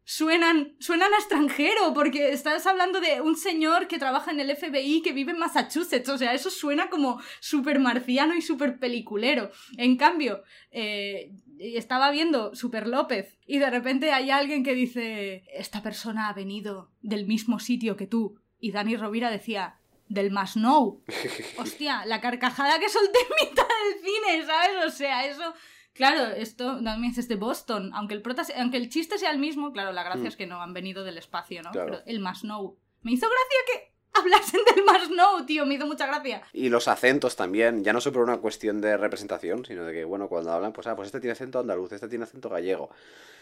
suenan, 0.05 0.75
suenan 0.79 1.13
a 1.13 1.17
extranjero, 1.17 1.93
porque 1.93 2.31
estás 2.31 2.65
hablando 2.67 2.99
de 2.99 3.21
un 3.21 3.35
señor 3.35 3.87
que 3.87 3.99
trabaja 3.99 4.31
en 4.31 4.39
el 4.39 4.55
FBI 4.55 5.01
que 5.01 5.13
vive 5.13 5.31
en 5.31 5.39
Massachusetts. 5.39 6.09
O 6.09 6.17
sea, 6.17 6.33
eso 6.33 6.49
suena 6.49 6.89
como 6.89 7.21
súper 7.39 7.79
marciano 7.79 8.35
y 8.35 8.41
súper 8.41 8.79
peliculero. 8.79 9.51
En 9.77 9.97
cambio, 9.97 10.43
eh, 10.71 11.31
estaba 11.59 12.11
viendo 12.11 12.55
Super 12.55 12.87
López 12.87 13.37
y 13.45 13.59
de 13.59 13.69
repente 13.69 14.11
hay 14.11 14.31
alguien 14.31 14.63
que 14.63 14.73
dice, 14.73 15.43
esta 15.53 15.81
persona 15.81 16.29
ha 16.29 16.33
venido 16.33 16.91
del 17.01 17.25
mismo 17.25 17.59
sitio 17.59 17.95
que 17.95 18.07
tú. 18.07 18.39
Y 18.59 18.71
Dani 18.71 18.95
Rovira 18.95 19.29
decía, 19.29 19.79
del 20.07 20.31
Masnou. 20.31 21.03
Hostia, 21.57 22.05
la 22.05 22.21
carcajada 22.21 22.79
que 22.79 22.89
solté 22.89 23.19
en 23.19 23.49
mitad 23.49 23.65
del 23.65 23.99
cine, 24.01 24.45
¿sabes? 24.45 24.85
O 24.85 24.89
sea, 24.89 25.25
eso 25.25 25.53
Claro, 25.93 26.23
esto 26.35 26.83
también 26.83 27.13
es 27.17 27.27
de 27.27 27.35
Boston. 27.35 27.91
Aunque 27.93 28.15
el, 28.15 28.21
prota, 28.21 28.43
aunque 28.59 28.77
el 28.77 28.89
chiste 28.89 29.17
sea 29.17 29.31
el 29.31 29.39
mismo, 29.39 29.71
claro, 29.71 29.91
la 29.91 30.03
gracia 30.03 30.23
Mm. 30.23 30.27
es 30.27 30.35
que 30.37 30.47
no 30.47 30.61
han 30.61 30.73
venido 30.73 31.03
del 31.03 31.17
espacio, 31.17 31.61
¿no? 31.61 31.71
Claro. 31.71 31.91
Pero 31.91 32.03
el 32.07 32.19
más 32.19 32.43
no. 32.43 32.75
Me 33.01 33.11
hizo 33.11 33.27
gracia 33.27 33.57
que 33.71 33.93
hablasen 34.19 34.61
del 34.75 34.83
más 34.85 35.09
no, 35.11 35.45
tío. 35.45 35.65
Me 35.65 35.75
hizo 35.75 35.85
mucha 35.85 36.07
gracia. 36.07 36.41
Y 36.53 36.69
los 36.69 36.87
acentos 36.87 37.35
también, 37.35 37.83
ya 37.83 37.93
no 37.93 38.01
solo 38.01 38.13
por 38.13 38.23
una 38.23 38.37
cuestión 38.37 38.81
de 38.81 38.97
representación, 38.97 39.65
sino 39.65 39.83
de 39.83 39.93
que, 39.93 40.03
bueno, 40.03 40.27
cuando 40.29 40.51
hablan, 40.51 40.73
pues, 40.73 40.87
ah, 40.87 40.95
pues 40.95 41.07
este 41.07 41.19
tiene 41.19 41.33
acento 41.33 41.59
andaluz, 41.59 41.91
este 41.91 42.07
tiene 42.07 42.23
acento 42.23 42.49
gallego. 42.49 42.89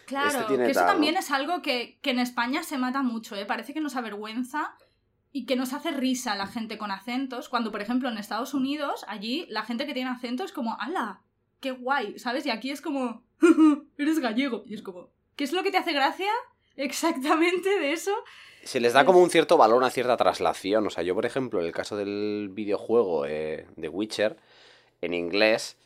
Claro, 0.05 0.29
Este 0.29 0.43
tiene 0.45 0.65
que 0.65 0.71
eso 0.71 0.79
tal, 0.81 0.87
¿no? 0.87 0.93
también 0.93 1.15
es 1.17 1.31
algo 1.31 1.61
que, 1.61 1.99
que 2.01 2.09
en 2.11 2.19
España 2.19 2.63
se 2.63 2.77
mata 2.77 3.01
mucho, 3.01 3.35
¿eh? 3.37 3.45
Parece 3.45 3.73
que 3.73 3.79
nos 3.81 3.95
avergüenza 3.95 4.75
y 5.31 5.45
que 5.45 5.55
nos 5.55 5.71
hace 5.71 5.91
risa 5.91 6.35
la 6.35 6.47
gente 6.47 6.77
con 6.77 6.91
acentos, 6.91 7.47
cuando, 7.47 7.71
por 7.71 7.81
ejemplo, 7.81 8.09
en 8.09 8.17
Estados 8.17 8.53
Unidos, 8.53 9.05
allí, 9.07 9.45
la 9.49 9.63
gente 9.63 9.85
que 9.85 9.93
tiene 9.93 10.09
acento 10.09 10.43
es 10.43 10.51
como, 10.51 10.75
¡ala! 10.81 11.21
¡Qué 11.61 11.71
guay! 11.71 12.17
¿Sabes? 12.19 12.45
Y 12.45 12.49
aquí 12.49 12.71
es 12.71 12.81
como, 12.81 13.23
eres 13.97 14.19
gallego. 14.19 14.63
Y 14.65 14.73
es 14.73 14.81
como, 14.81 15.11
¿qué 15.35 15.45
es 15.45 15.53
lo 15.53 15.63
que 15.63 15.71
te 15.71 15.77
hace 15.77 15.93
gracia 15.93 16.31
exactamente 16.75 17.69
de 17.79 17.93
eso? 17.93 18.11
Se 18.63 18.79
les 18.79 18.93
da 18.93 19.05
como 19.05 19.19
un 19.19 19.29
cierto 19.29 19.57
valor, 19.57 19.77
una 19.77 19.91
cierta 19.91 20.17
traslación. 20.17 20.85
O 20.87 20.89
sea, 20.89 21.03
yo, 21.03 21.15
por 21.15 21.25
ejemplo, 21.25 21.59
en 21.59 21.67
el 21.67 21.71
caso 21.71 21.95
del 21.95 22.49
videojuego 22.51 23.25
eh, 23.27 23.67
de 23.75 23.89
Witcher, 23.89 24.37
en 25.01 25.13
inglés, 25.13 25.77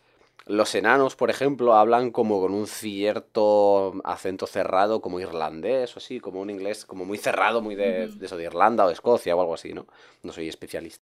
los 0.45 0.73
enanos, 0.75 1.15
por 1.15 1.29
ejemplo, 1.29 1.75
hablan 1.75 2.11
como 2.11 2.39
con 2.39 2.53
un 2.53 2.67
cierto 2.67 3.93
acento 4.05 4.47
cerrado, 4.47 5.01
como 5.01 5.19
irlandés 5.19 5.95
o 5.95 5.99
así, 5.99 6.19
como 6.21 6.39
un 6.39 6.49
inglés 6.49 6.85
como 6.85 7.03
muy 7.03 7.17
cerrado, 7.17 7.61
muy 7.61 7.75
de, 7.75 8.07
de 8.07 8.25
eso, 8.25 8.37
de 8.37 8.43
Irlanda 8.45 8.85
o 8.85 8.91
Escocia 8.91 9.35
o 9.35 9.41
algo 9.41 9.55
así, 9.55 9.73
¿no? 9.73 9.87
No 10.23 10.31
soy 10.31 10.47
especialista. 10.47 11.03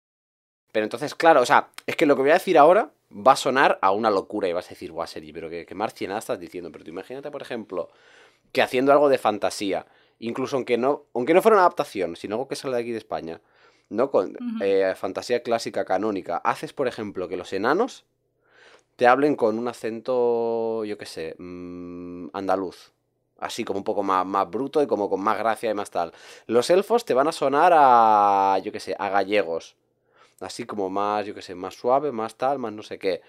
Pero 0.72 0.84
entonces, 0.84 1.14
claro, 1.14 1.40
o 1.40 1.46
sea, 1.46 1.68
es 1.86 1.96
que 1.96 2.06
lo 2.06 2.16
que 2.16 2.22
voy 2.22 2.30
a 2.30 2.34
decir 2.34 2.58
ahora 2.58 2.90
va 3.14 3.32
a 3.32 3.36
sonar 3.36 3.78
a 3.82 3.92
una 3.92 4.10
locura 4.10 4.48
y 4.48 4.52
vas 4.52 4.66
a 4.66 4.70
decir, 4.70 4.92
guau, 4.92 5.06
Sergi, 5.06 5.32
pero 5.32 5.48
que, 5.48 5.64
que 5.66 5.74
marcianada 5.74 6.18
estás 6.18 6.40
diciendo. 6.40 6.70
Pero 6.72 6.84
tú 6.84 6.90
imagínate, 6.90 7.30
por 7.30 7.42
ejemplo, 7.42 7.90
que 8.52 8.62
haciendo 8.62 8.92
algo 8.92 9.08
de 9.08 9.18
fantasía, 9.18 9.86
incluso 10.18 10.56
aunque 10.56 10.78
no, 10.78 11.04
aunque 11.14 11.34
no 11.34 11.42
fuera 11.42 11.56
una 11.56 11.62
adaptación, 11.62 12.16
sino 12.16 12.36
algo 12.36 12.48
que 12.48 12.56
sale 12.56 12.76
de 12.76 12.82
aquí 12.82 12.92
de 12.92 12.98
España, 12.98 13.40
¿no? 13.88 14.10
Con 14.10 14.36
eh, 14.60 14.94
fantasía 14.96 15.42
clásica 15.42 15.84
canónica, 15.84 16.38
haces, 16.38 16.72
por 16.72 16.88
ejemplo, 16.88 17.28
que 17.28 17.36
los 17.36 17.52
enanos 17.52 18.04
te 18.96 19.06
hablen 19.06 19.36
con 19.36 19.58
un 19.58 19.68
acento, 19.68 20.84
yo 20.84 20.98
qué 20.98 21.06
sé, 21.06 21.34
mm, 21.38 22.28
andaluz. 22.32 22.92
Así 23.38 23.64
como 23.64 23.78
un 23.80 23.84
poco 23.84 24.02
más, 24.02 24.24
más 24.24 24.48
bruto 24.48 24.82
y 24.82 24.86
como 24.86 25.10
con 25.10 25.20
más 25.20 25.36
gracia 25.38 25.70
y 25.70 25.74
más 25.74 25.90
tal. 25.90 26.12
Los 26.46 26.70
elfos 26.70 27.04
te 27.04 27.14
van 27.14 27.28
a 27.28 27.32
sonar 27.32 27.72
a, 27.74 28.58
yo 28.62 28.72
qué 28.72 28.80
sé, 28.80 28.94
a 28.98 29.08
gallegos. 29.10 29.76
Así 30.40 30.64
como 30.64 30.90
más, 30.90 31.24
yo 31.26 31.34
qué 31.34 31.42
sé, 31.42 31.54
más 31.54 31.74
suave, 31.74 32.12
más 32.12 32.36
tal, 32.36 32.58
más 32.58 32.72
no 32.72 32.82
sé 32.82 32.98
qué. 32.98 33.20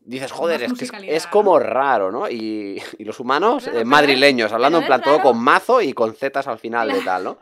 Dices, 0.00 0.32
joder, 0.32 0.62
es 0.62 0.72
que 0.72 0.88
es, 1.14 1.26
como 1.26 1.58
raro, 1.58 2.10
¿no? 2.10 2.28
Y, 2.28 2.80
y 2.98 3.04
los 3.04 3.20
humanos, 3.20 3.64
Claro, 3.64 3.78
eh, 3.80 3.84
madrileños, 3.84 4.50
hablando 4.52 4.78
en 4.78 4.86
plan 4.86 5.02
todo 5.02 5.20
con 5.20 5.38
mazo 5.38 5.82
y 5.82 5.92
con 5.92 6.14
zetas 6.14 6.46
al 6.46 6.58
final 6.58 6.88
de 6.88 7.00
Claro. 7.02 7.04
tal, 7.04 7.24
¿no? 7.24 7.38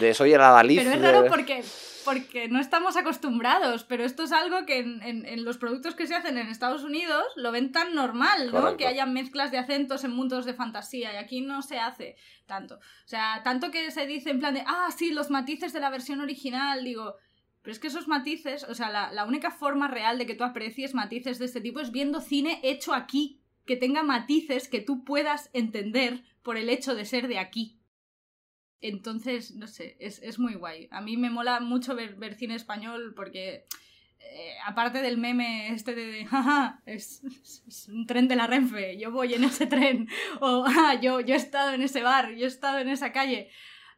De 0.00 0.14
soy 0.14 0.32
el 0.32 0.40
adalid. 0.40 0.78
Pero 0.78 0.90
es 0.92 1.00
de- 1.02 1.12
raro 1.12 1.26
porque, 1.28 1.62
porque 2.04 2.48
no 2.48 2.60
estamos 2.60 2.96
acostumbrados, 2.96 3.84
pero 3.84 4.04
esto 4.04 4.22
es 4.22 4.32
algo 4.32 4.64
que 4.64 4.78
en, 4.78 5.02
en- 5.02 5.26
en 5.26 5.44
los 5.44 5.58
productos 5.58 5.94
que 5.96 6.06
se 6.06 6.14
hacen 6.14 6.38
en 6.38 6.46
Estados 6.46 6.82
Unidos 6.84 7.24
lo 7.36 7.50
ven 7.52 7.72
tan 7.72 7.94
normal, 7.94 8.46
¿no? 8.46 8.52
Correcto. 8.52 8.76
Que 8.78 8.86
haya 8.86 9.04
mezclas 9.04 9.50
de 9.50 9.58
acentos 9.58 10.04
en 10.04 10.12
mundos 10.12 10.44
de 10.46 10.54
fantasía 10.54 11.12
y 11.12 11.16
aquí 11.16 11.40
no 11.42 11.60
se 11.62 11.78
hace 11.80 12.16
tanto. 12.46 12.76
O 12.76 13.08
sea, 13.08 13.42
tanto 13.42 13.70
que 13.72 13.90
se 13.90 14.06
dice 14.06 14.30
en 14.30 14.38
plan 14.38 14.54
de, 14.54 14.62
ah, 14.66 14.88
sí, 14.96 15.10
los 15.10 15.30
matices 15.30 15.72
de 15.72 15.80
la 15.80 15.90
versión 15.90 16.20
original, 16.20 16.84
digo... 16.84 17.16
Pero 17.62 17.72
es 17.72 17.78
que 17.78 17.86
esos 17.88 18.08
matices, 18.08 18.64
o 18.64 18.74
sea, 18.74 18.90
la, 18.90 19.12
la 19.12 19.24
única 19.24 19.50
forma 19.50 19.86
real 19.88 20.18
de 20.18 20.26
que 20.26 20.34
tú 20.34 20.44
aprecies 20.44 20.94
matices 20.94 21.38
de 21.38 21.44
este 21.44 21.60
tipo 21.60 21.80
es 21.80 21.92
viendo 21.92 22.20
cine 22.20 22.60
hecho 22.62 22.92
aquí, 22.92 23.40
que 23.64 23.76
tenga 23.76 24.02
matices 24.02 24.66
que 24.68 24.80
tú 24.80 25.04
puedas 25.04 25.48
entender 25.52 26.24
por 26.42 26.56
el 26.56 26.68
hecho 26.68 26.94
de 26.96 27.04
ser 27.04 27.28
de 27.28 27.38
aquí. 27.38 27.78
Entonces, 28.80 29.54
no 29.54 29.68
sé, 29.68 29.96
es, 30.00 30.18
es 30.22 30.38
muy 30.40 30.54
guay. 30.54 30.88
A 30.90 31.00
mí 31.00 31.16
me 31.16 31.30
mola 31.30 31.60
mucho 31.60 31.94
ver, 31.94 32.16
ver 32.16 32.34
cine 32.34 32.56
español 32.56 33.12
porque, 33.14 33.66
eh, 34.18 34.54
aparte 34.66 35.00
del 35.02 35.18
meme 35.18 35.68
este 35.72 35.94
de, 35.94 36.06
de, 36.06 36.24
jaja, 36.26 36.82
es, 36.84 37.22
es- 37.68 37.88
un 37.88 38.06
tren 38.06 38.26
de 38.26 38.34
la 38.34 38.48
Renfe, 38.48 38.98
yo 38.98 39.12
voy 39.12 39.34
en 39.34 39.44
ese 39.44 39.66
tren, 39.66 40.08
o 40.40 40.64
ah, 40.68 40.98
yo, 41.00 41.20
yo 41.20 41.34
he 41.34 41.38
estado 41.38 41.72
en 41.74 41.82
ese 41.82 42.02
bar, 42.02 42.32
yo 42.34 42.44
he 42.44 42.48
estado 42.48 42.78
en 42.78 42.88
esa 42.88 43.12
calle. 43.12 43.50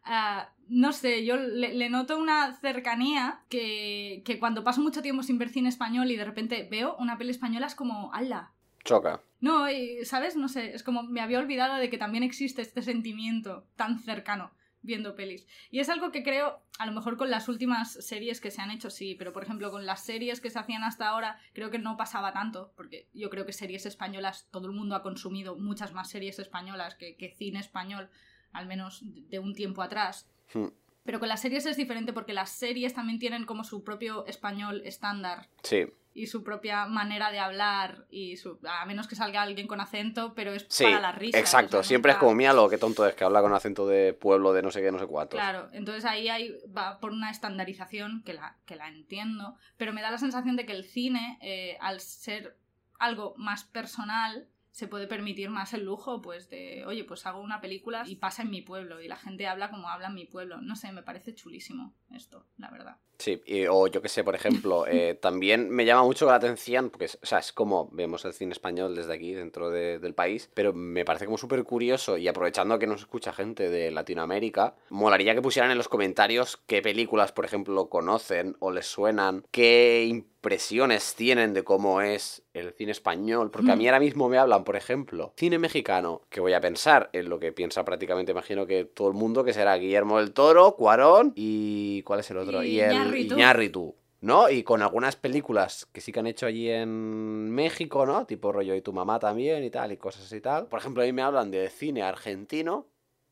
Ah, 0.04 0.50
no 0.68 0.92
sé, 0.92 1.24
yo 1.24 1.36
le, 1.36 1.74
le 1.74 1.90
noto 1.90 2.18
una 2.18 2.52
cercanía 2.60 3.42
que, 3.48 4.22
que 4.24 4.38
cuando 4.38 4.64
paso 4.64 4.80
mucho 4.80 5.02
tiempo 5.02 5.22
sin 5.22 5.38
ver 5.38 5.48
cine 5.48 5.68
español 5.68 6.10
y 6.10 6.16
de 6.16 6.24
repente 6.24 6.68
veo 6.70 6.96
una 6.98 7.18
peli 7.18 7.30
española 7.30 7.66
es 7.66 7.74
como, 7.74 8.12
¡ala! 8.12 8.52
Choca. 8.84 9.22
No, 9.40 9.70
y, 9.70 10.04
¿sabes? 10.04 10.36
No 10.36 10.48
sé, 10.48 10.74
es 10.74 10.82
como 10.82 11.02
me 11.02 11.20
había 11.20 11.38
olvidado 11.38 11.76
de 11.76 11.90
que 11.90 11.98
también 11.98 12.22
existe 12.22 12.62
este 12.62 12.82
sentimiento 12.82 13.66
tan 13.76 13.98
cercano 13.98 14.52
viendo 14.84 15.14
pelis. 15.14 15.46
Y 15.70 15.80
es 15.80 15.88
algo 15.88 16.12
que 16.12 16.22
creo, 16.22 16.62
a 16.78 16.86
lo 16.86 16.92
mejor 16.92 17.16
con 17.16 17.30
las 17.30 17.48
últimas 17.48 17.92
series 17.92 18.40
que 18.40 18.50
se 18.50 18.60
han 18.60 18.70
hecho, 18.70 18.90
sí, 18.90 19.14
pero 19.18 19.32
por 19.32 19.42
ejemplo 19.42 19.70
con 19.70 19.86
las 19.86 20.04
series 20.04 20.40
que 20.40 20.50
se 20.50 20.58
hacían 20.58 20.84
hasta 20.84 21.08
ahora, 21.08 21.38
creo 21.54 21.70
que 21.70 21.78
no 21.78 21.96
pasaba 21.96 22.34
tanto, 22.34 22.72
porque 22.76 23.08
yo 23.14 23.30
creo 23.30 23.46
que 23.46 23.54
series 23.54 23.86
españolas, 23.86 24.46
todo 24.50 24.66
el 24.66 24.74
mundo 24.74 24.94
ha 24.94 25.02
consumido 25.02 25.56
muchas 25.56 25.94
más 25.94 26.10
series 26.10 26.38
españolas 26.38 26.94
que, 26.94 27.16
que 27.16 27.30
cine 27.30 27.60
español, 27.60 28.10
al 28.54 28.66
menos 28.66 29.02
de 29.04 29.38
un 29.38 29.54
tiempo 29.54 29.82
atrás. 29.82 30.26
Hmm. 30.54 30.68
Pero 31.04 31.20
con 31.20 31.28
las 31.28 31.42
series 31.42 31.66
es 31.66 31.76
diferente 31.76 32.14
porque 32.14 32.32
las 32.32 32.50
series 32.50 32.94
también 32.94 33.18
tienen 33.18 33.44
como 33.44 33.62
su 33.64 33.84
propio 33.84 34.24
español 34.26 34.80
estándar 34.86 35.50
Sí, 35.62 35.84
y 36.14 36.28
su 36.28 36.44
propia 36.44 36.86
manera 36.86 37.32
de 37.32 37.40
hablar 37.40 38.06
y 38.08 38.36
su 38.36 38.58
a 38.62 38.86
menos 38.86 39.08
que 39.08 39.16
salga 39.16 39.42
alguien 39.42 39.66
con 39.66 39.80
acento 39.80 40.32
pero 40.34 40.54
es 40.54 40.64
sí. 40.68 40.84
para 40.84 41.00
la 41.00 41.12
risa 41.12 41.38
exacto. 41.38 41.78
o 41.78 41.82
sea, 41.82 41.88
Siempre 41.88 42.12
es 42.12 42.18
como, 42.18 42.34
mira 42.34 42.52
lo 42.52 42.68
que 42.68 42.78
tonto 42.78 43.06
es 43.06 43.14
que 43.16 43.24
habla 43.24 43.42
con 43.42 43.52
acento 43.52 43.86
de 43.88 44.12
pueblo 44.12 44.52
de 44.52 44.62
no 44.62 44.70
sé 44.70 44.80
qué, 44.80 44.92
no 44.92 45.00
sé 45.00 45.06
cuántos. 45.06 45.38
claro 45.38 45.68
entonces 45.72 46.04
ahí 46.04 46.28
hay, 46.28 46.56
va 46.66 47.00
por 47.00 47.10
una 47.10 47.30
estandarización 47.30 48.22
que 48.24 48.32
la, 48.32 48.56
que 48.64 48.76
la 48.76 48.88
entiendo 48.88 49.56
pero 49.76 49.92
me 49.92 50.02
da 50.02 50.12
la 50.12 50.18
sensación 50.18 50.54
de 50.54 50.64
que 50.64 50.72
el 50.72 50.84
cine 50.84 51.38
eh, 51.42 51.76
al 51.80 52.00
ser 52.00 52.56
algo 53.00 53.34
más 53.36 53.64
personal 53.64 54.46
se 54.74 54.88
puede 54.88 55.06
permitir 55.06 55.50
más 55.50 55.72
el 55.72 55.84
lujo 55.84 56.20
pues 56.20 56.50
de 56.50 56.84
oye 56.84 57.04
pues 57.04 57.24
hago 57.26 57.40
una 57.40 57.60
película 57.60 58.02
y 58.08 58.16
pasa 58.16 58.42
en 58.42 58.50
mi 58.50 58.60
pueblo 58.60 59.00
y 59.00 59.06
la 59.06 59.14
gente 59.14 59.46
habla 59.46 59.70
como 59.70 59.88
habla 59.88 60.08
en 60.08 60.14
mi 60.14 60.24
pueblo 60.24 60.60
no 60.60 60.74
sé 60.74 60.90
me 60.90 61.04
parece 61.04 61.32
chulísimo 61.32 61.94
esto 62.14 62.44
la 62.58 62.70
verdad 62.70 62.96
Sí, 63.16 63.40
y- 63.46 63.66
o 63.68 63.86
yo 63.86 64.02
que 64.02 64.08
sé, 64.08 64.24
por 64.24 64.34
ejemplo, 64.34 64.84
eh, 64.88 65.14
también 65.14 65.70
me 65.70 65.84
llama 65.84 66.02
mucho 66.02 66.26
la 66.26 66.34
atención, 66.34 66.90
porque 66.90 67.04
es, 67.04 67.18
o 67.22 67.26
sea, 67.26 67.38
es 67.38 67.52
como 67.52 67.88
vemos 67.92 68.24
el 68.24 68.32
cine 68.34 68.50
español 68.52 68.96
desde 68.96 69.14
aquí, 69.14 69.32
dentro 69.32 69.70
de- 69.70 70.00
del 70.00 70.14
país, 70.14 70.50
pero 70.52 70.72
me 70.72 71.04
parece 71.04 71.24
como 71.24 71.38
súper 71.38 71.62
curioso, 71.62 72.16
y 72.18 72.26
aprovechando 72.26 72.76
que 72.78 72.88
nos 72.88 73.02
escucha 73.02 73.32
gente 73.32 73.70
de 73.70 73.92
Latinoamérica, 73.92 74.74
molaría 74.90 75.32
que 75.34 75.42
pusieran 75.42 75.70
en 75.70 75.78
los 75.78 75.88
comentarios 75.88 76.56
qué 76.66 76.82
películas, 76.82 77.30
por 77.30 77.44
ejemplo, 77.44 77.88
conocen 77.88 78.56
o 78.58 78.72
les 78.72 78.86
suenan, 78.86 79.44
qué 79.52 80.04
impresiones 80.06 81.14
tienen 81.14 81.54
de 81.54 81.64
cómo 81.64 82.02
es 82.02 82.42
el 82.52 82.72
cine 82.74 82.92
español, 82.92 83.50
porque 83.50 83.72
a 83.72 83.76
mí 83.76 83.84
Mm. 83.84 83.86
ahora 83.88 84.00
mismo 84.00 84.28
me 84.28 84.36
hablan, 84.38 84.62
por 84.64 84.76
ejemplo, 84.76 85.32
cine 85.36 85.58
mexicano, 85.58 86.20
que 86.28 86.40
voy 86.40 86.52
a 86.52 86.60
pensar 86.60 87.08
en 87.14 87.30
lo 87.30 87.38
que 87.38 87.50
piensa 87.52 87.84
prácticamente, 87.84 88.32
imagino 88.32 88.66
que 88.66 88.84
todo 88.84 89.08
el 89.08 89.14
mundo, 89.14 89.42
que 89.44 89.54
será 89.54 89.74
Guillermo 89.76 90.18
del 90.18 90.32
Toro, 90.32 90.72
Cuarón 90.76 91.32
y... 91.34 92.02
¿cuál 92.04 92.20
es 92.20 92.30
el 92.30 92.38
otro? 92.38 92.62
Y 92.62 92.76
Y, 92.76 92.80
el. 92.80 93.16
Iñárritu, 93.16 93.94
¿no? 94.20 94.48
Y 94.48 94.62
con 94.62 94.82
algunas 94.82 95.16
películas 95.16 95.86
que 95.92 96.00
sí 96.00 96.12
que 96.12 96.20
han 96.20 96.26
hecho 96.26 96.46
allí 96.46 96.70
en 96.70 97.50
México, 97.50 98.06
¿no? 98.06 98.26
Tipo 98.26 98.52
rollo 98.52 98.74
y 98.74 98.82
tu 98.82 98.92
mamá 98.92 99.18
también 99.18 99.64
y 99.64 99.70
tal, 99.70 99.92
y 99.92 99.96
cosas 99.96 100.30
y 100.32 100.40
tal. 100.40 100.66
Por 100.66 100.78
ejemplo, 100.78 101.02
a 101.02 101.06
mí 101.06 101.12
me 101.12 101.22
hablan 101.22 101.50
de 101.50 101.68
cine 101.70 102.02
argentino 102.02 102.86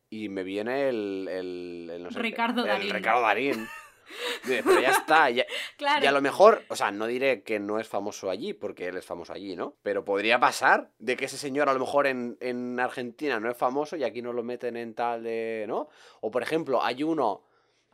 y 0.09 0.29
me 0.29 0.43
viene 0.43 0.89
el... 0.89 1.27
el, 1.29 1.89
el 1.91 2.03
no 2.03 2.11
sé, 2.11 2.19
Ricardo 2.19 2.61
el 2.61 2.67
Darín. 2.67 2.93
Ricardo 2.93 3.21
Darín. 3.21 3.67
Pero 4.45 4.79
ya 4.79 4.91
está, 4.91 5.29
ya, 5.29 5.45
claro 5.77 6.03
y 6.03 6.07
a 6.07 6.11
lo 6.11 6.21
mejor, 6.21 6.63
o 6.69 6.75
sea, 6.75 6.91
no 6.91 7.07
diré 7.07 7.43
que 7.43 7.59
no 7.59 7.79
es 7.79 7.87
famoso 7.87 8.29
allí, 8.29 8.53
porque 8.53 8.87
él 8.87 8.97
es 8.97 9.05
famoso 9.05 9.33
allí, 9.33 9.55
¿no? 9.55 9.77
Pero 9.81 10.03
podría 10.05 10.39
pasar 10.39 10.91
de 10.99 11.15
que 11.15 11.25
ese 11.25 11.37
señor 11.37 11.69
a 11.69 11.73
lo 11.73 11.79
mejor 11.79 12.07
en, 12.07 12.37
en 12.41 12.79
Argentina 12.79 13.39
no 13.39 13.49
es 13.49 13.57
famoso 13.57 13.95
y 13.95 14.03
aquí 14.03 14.21
no 14.21 14.33
lo 14.33 14.43
meten 14.43 14.77
en 14.77 14.93
tal 14.93 15.23
de, 15.23 15.65
¿no? 15.67 15.89
O 16.21 16.31
por 16.31 16.43
ejemplo, 16.43 16.83
hay 16.83 17.03
uno, 17.03 17.43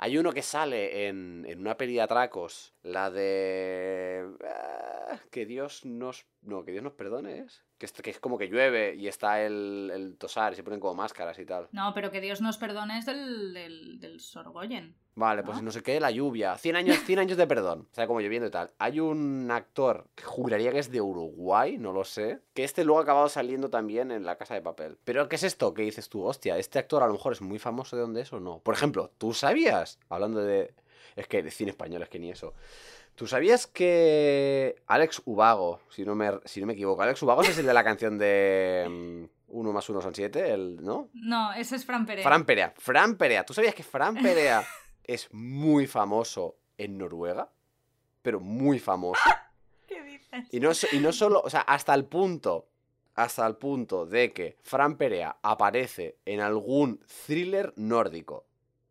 hay 0.01 0.17
uno 0.17 0.31
que 0.31 0.41
sale 0.41 1.07
en, 1.07 1.45
en 1.45 1.59
una 1.59 1.75
peli 1.75 1.93
de 1.93 2.01
atracos, 2.01 2.73
la 2.83 3.11
de... 3.11 4.25
ah, 4.45 5.19
que 5.29 5.45
Dios 5.45 5.83
nos... 5.85 6.25
No, 6.41 6.63
que 6.63 6.71
Dios 6.71 6.83
nos 6.83 6.93
perdone, 6.93 7.39
¿es? 7.39 7.65
Que 7.77 7.85
es, 7.85 7.91
que 7.91 8.09
es 8.09 8.19
como 8.19 8.37
que 8.37 8.47
llueve 8.47 8.95
y 8.95 9.09
está 9.09 9.43
el, 9.45 9.91
el 9.93 10.17
tosar 10.17 10.53
y 10.53 10.55
se 10.55 10.63
ponen 10.63 10.79
como 10.79 10.95
máscaras 10.95 11.37
y 11.37 11.45
tal. 11.45 11.67
No, 11.73 11.93
pero 11.93 12.11
que 12.11 12.21
Dios 12.21 12.39
nos 12.39 12.57
perdone 12.57 12.97
es 12.97 13.05
del, 13.05 13.53
del, 13.53 13.99
del 13.99 14.19
Sorgoyen. 14.21 14.95
Vale, 15.19 15.43
pues 15.43 15.57
¿No? 15.57 15.63
no 15.63 15.71
sé 15.71 15.83
qué, 15.83 15.99
la 15.99 16.11
lluvia. 16.11 16.57
100 16.57 16.77
años, 16.77 16.97
100 17.05 17.19
años 17.19 17.37
de 17.37 17.45
perdón. 17.45 17.89
O 17.91 17.93
sea, 17.93 18.07
como 18.07 18.21
lloviendo 18.21 18.47
y 18.47 18.51
tal. 18.51 18.71
Hay 18.79 19.01
un 19.01 19.51
actor 19.51 20.07
que 20.15 20.23
juraría 20.23 20.71
que 20.71 20.79
es 20.79 20.89
de 20.91 21.01
Uruguay, 21.01 21.77
no 21.77 21.91
lo 21.91 22.05
sé. 22.05 22.39
Que 22.53 22.63
este 22.63 22.85
luego 22.85 22.99
ha 23.01 23.03
acabado 23.03 23.27
saliendo 23.27 23.69
también 23.69 24.11
en 24.11 24.25
La 24.25 24.37
Casa 24.37 24.53
de 24.53 24.61
Papel. 24.61 24.97
Pero 25.03 25.27
¿qué 25.27 25.35
es 25.35 25.43
esto? 25.43 25.73
que 25.73 25.81
dices 25.81 26.07
tú? 26.07 26.23
Hostia, 26.23 26.57
este 26.57 26.79
actor 26.79 27.03
a 27.03 27.07
lo 27.07 27.13
mejor 27.13 27.33
es 27.33 27.41
muy 27.41 27.59
famoso 27.59 27.97
de 27.97 28.03
dónde 28.03 28.21
es 28.21 28.31
o 28.31 28.39
no. 28.39 28.59
Por 28.59 28.73
ejemplo, 28.73 29.11
¿tú 29.17 29.33
sabías? 29.33 29.99
Hablando 30.07 30.41
de... 30.41 30.73
Es 31.17 31.27
que 31.27 31.43
de 31.43 31.51
cine 31.51 31.71
español, 31.71 32.01
es 32.01 32.07
que 32.07 32.19
ni 32.19 32.31
eso. 32.31 32.53
¿Tú 33.15 33.27
sabías 33.27 33.67
que 33.67 34.81
Alex 34.87 35.21
Ubago, 35.25 35.81
si 35.89 36.05
no 36.05 36.15
me, 36.15 36.31
si 36.45 36.61
no 36.61 36.67
me 36.67 36.73
equivoco, 36.73 37.01
Alex 37.01 37.21
Ubago 37.23 37.41
es 37.41 37.57
el 37.57 37.65
de 37.65 37.73
la 37.73 37.83
canción 37.83 38.17
de 38.17 38.87
mm, 38.89 39.49
1 39.49 39.73
más 39.73 39.89
1 39.89 40.01
son 40.01 40.15
7, 40.15 40.53
el, 40.53 40.77
¿no? 40.81 41.09
No, 41.13 41.51
ese 41.51 41.75
es 41.75 41.85
Fran 41.85 42.05
Perea. 42.05 42.23
Fran 42.23 42.45
Perea. 42.45 42.73
Fran 42.77 43.17
Perea. 43.17 43.45
¿Tú 43.45 43.53
sabías 43.53 43.75
que 43.75 43.83
Fran 43.83 44.15
Perea 44.15 44.63
es 45.03 45.27
muy 45.31 45.87
famoso 45.87 46.57
en 46.77 46.97
Noruega? 46.97 47.51
Pero 48.21 48.39
muy 48.39 48.79
famoso. 48.79 49.21
¿Qué 49.87 50.01
dices? 50.03 50.45
Y 50.51 50.59
no, 50.59 50.71
y 50.91 50.99
no 50.99 51.11
solo, 51.11 51.41
o 51.43 51.49
sea, 51.49 51.61
hasta 51.61 51.93
el 51.93 52.05
punto, 52.05 52.67
hasta 53.15 53.45
el 53.47 53.55
punto 53.55 54.05
de 54.05 54.31
que 54.33 54.57
Fran 54.61 54.97
Perea 54.97 55.37
aparece 55.41 56.17
en 56.25 56.41
algún 56.41 57.03
thriller 57.25 57.73
nórdico, 57.75 58.45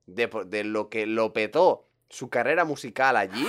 de, 0.06 0.28
de 0.46 0.64
lo 0.64 0.88
que 0.88 1.06
lo 1.06 1.32
petó 1.32 1.86
su 2.08 2.30
carrera 2.30 2.64
musical 2.64 3.16
allí, 3.16 3.46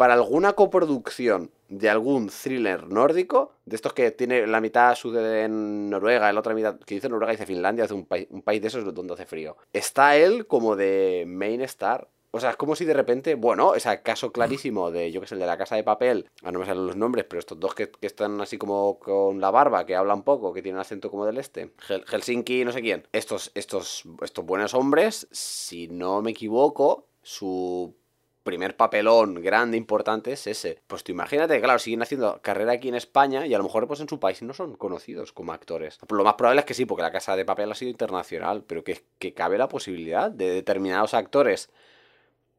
para 0.00 0.14
alguna 0.14 0.54
coproducción 0.54 1.50
de 1.68 1.90
algún 1.90 2.30
thriller 2.30 2.88
nórdico, 2.88 3.52
de 3.66 3.76
estos 3.76 3.92
que 3.92 4.10
tiene 4.12 4.46
la 4.46 4.62
mitad 4.62 4.94
sucede 4.94 5.44
en 5.44 5.90
Noruega, 5.90 6.32
la 6.32 6.40
otra 6.40 6.54
mitad, 6.54 6.80
que 6.80 6.94
dice 6.94 7.10
Noruega, 7.10 7.32
dice 7.32 7.44
Finlandia, 7.44 7.84
hace 7.84 7.92
un, 7.92 8.06
país 8.06 8.26
un 8.30 8.40
país 8.40 8.62
de 8.62 8.68
esos 8.68 8.94
donde 8.94 9.12
hace 9.12 9.26
frío. 9.26 9.58
Está 9.74 10.16
él 10.16 10.46
como 10.46 10.74
de 10.74 11.24
main 11.26 11.60
star. 11.60 12.08
O 12.30 12.40
sea, 12.40 12.48
es 12.48 12.56
como 12.56 12.76
si 12.76 12.86
de 12.86 12.94
repente, 12.94 13.34
bueno, 13.34 13.74
es 13.74 13.84
el 13.84 14.00
caso 14.00 14.32
clarísimo 14.32 14.90
de, 14.90 15.12
yo 15.12 15.20
que 15.20 15.26
sé, 15.26 15.34
el 15.34 15.40
de 15.40 15.46
la 15.46 15.58
casa 15.58 15.76
de 15.76 15.84
papel, 15.84 16.30
a 16.42 16.50
no 16.50 16.60
me 16.60 16.64
salen 16.64 16.86
los 16.86 16.96
nombres, 16.96 17.26
pero 17.28 17.38
estos 17.38 17.60
dos 17.60 17.74
que, 17.74 17.92
están 18.00 18.40
así 18.40 18.56
como 18.56 18.98
con 18.98 19.38
la 19.38 19.50
barba, 19.50 19.84
que 19.84 19.96
hablan 19.96 20.22
poco, 20.22 20.54
que 20.54 20.62
tienen 20.62 20.80
acento 20.80 21.10
como 21.10 21.26
del 21.26 21.36
este, 21.36 21.74
Hel- 21.86 22.06
Helsinki, 22.06 22.64
no 22.64 22.72
sé 22.72 22.80
quién. 22.80 23.06
Estos, 23.12 23.52
estos, 23.54 24.04
estos 24.22 24.46
buenos 24.46 24.72
hombres, 24.72 25.28
si 25.30 25.88
no 25.88 26.22
me 26.22 26.30
equivoco, 26.30 27.04
su 27.22 27.99
primer 28.42 28.76
papelón 28.76 29.34
grande, 29.42 29.76
importante, 29.76 30.32
es 30.32 30.46
ese. 30.46 30.82
Pues 30.86 31.04
tú 31.04 31.12
imagínate, 31.12 31.60
claro, 31.60 31.78
siguen 31.78 32.02
haciendo 32.02 32.40
carrera 32.42 32.72
aquí 32.72 32.88
en 32.88 32.94
España 32.94 33.46
y 33.46 33.54
a 33.54 33.58
lo 33.58 33.64
mejor 33.64 33.86
pues 33.86 34.00
en 34.00 34.08
su 34.08 34.18
país 34.18 34.40
no 34.42 34.54
son 34.54 34.76
conocidos 34.76 35.32
como 35.32 35.52
actores. 35.52 35.98
Lo 36.08 36.24
más 36.24 36.34
probable 36.34 36.60
es 36.60 36.66
que 36.66 36.74
sí, 36.74 36.86
porque 36.86 37.02
la 37.02 37.12
Casa 37.12 37.36
de 37.36 37.44
Papel 37.44 37.70
ha 37.70 37.74
sido 37.74 37.90
internacional, 37.90 38.64
pero 38.66 38.82
que, 38.82 39.04
que 39.18 39.34
cabe 39.34 39.58
la 39.58 39.68
posibilidad 39.68 40.30
de 40.30 40.50
determinados 40.50 41.12
actores, 41.14 41.70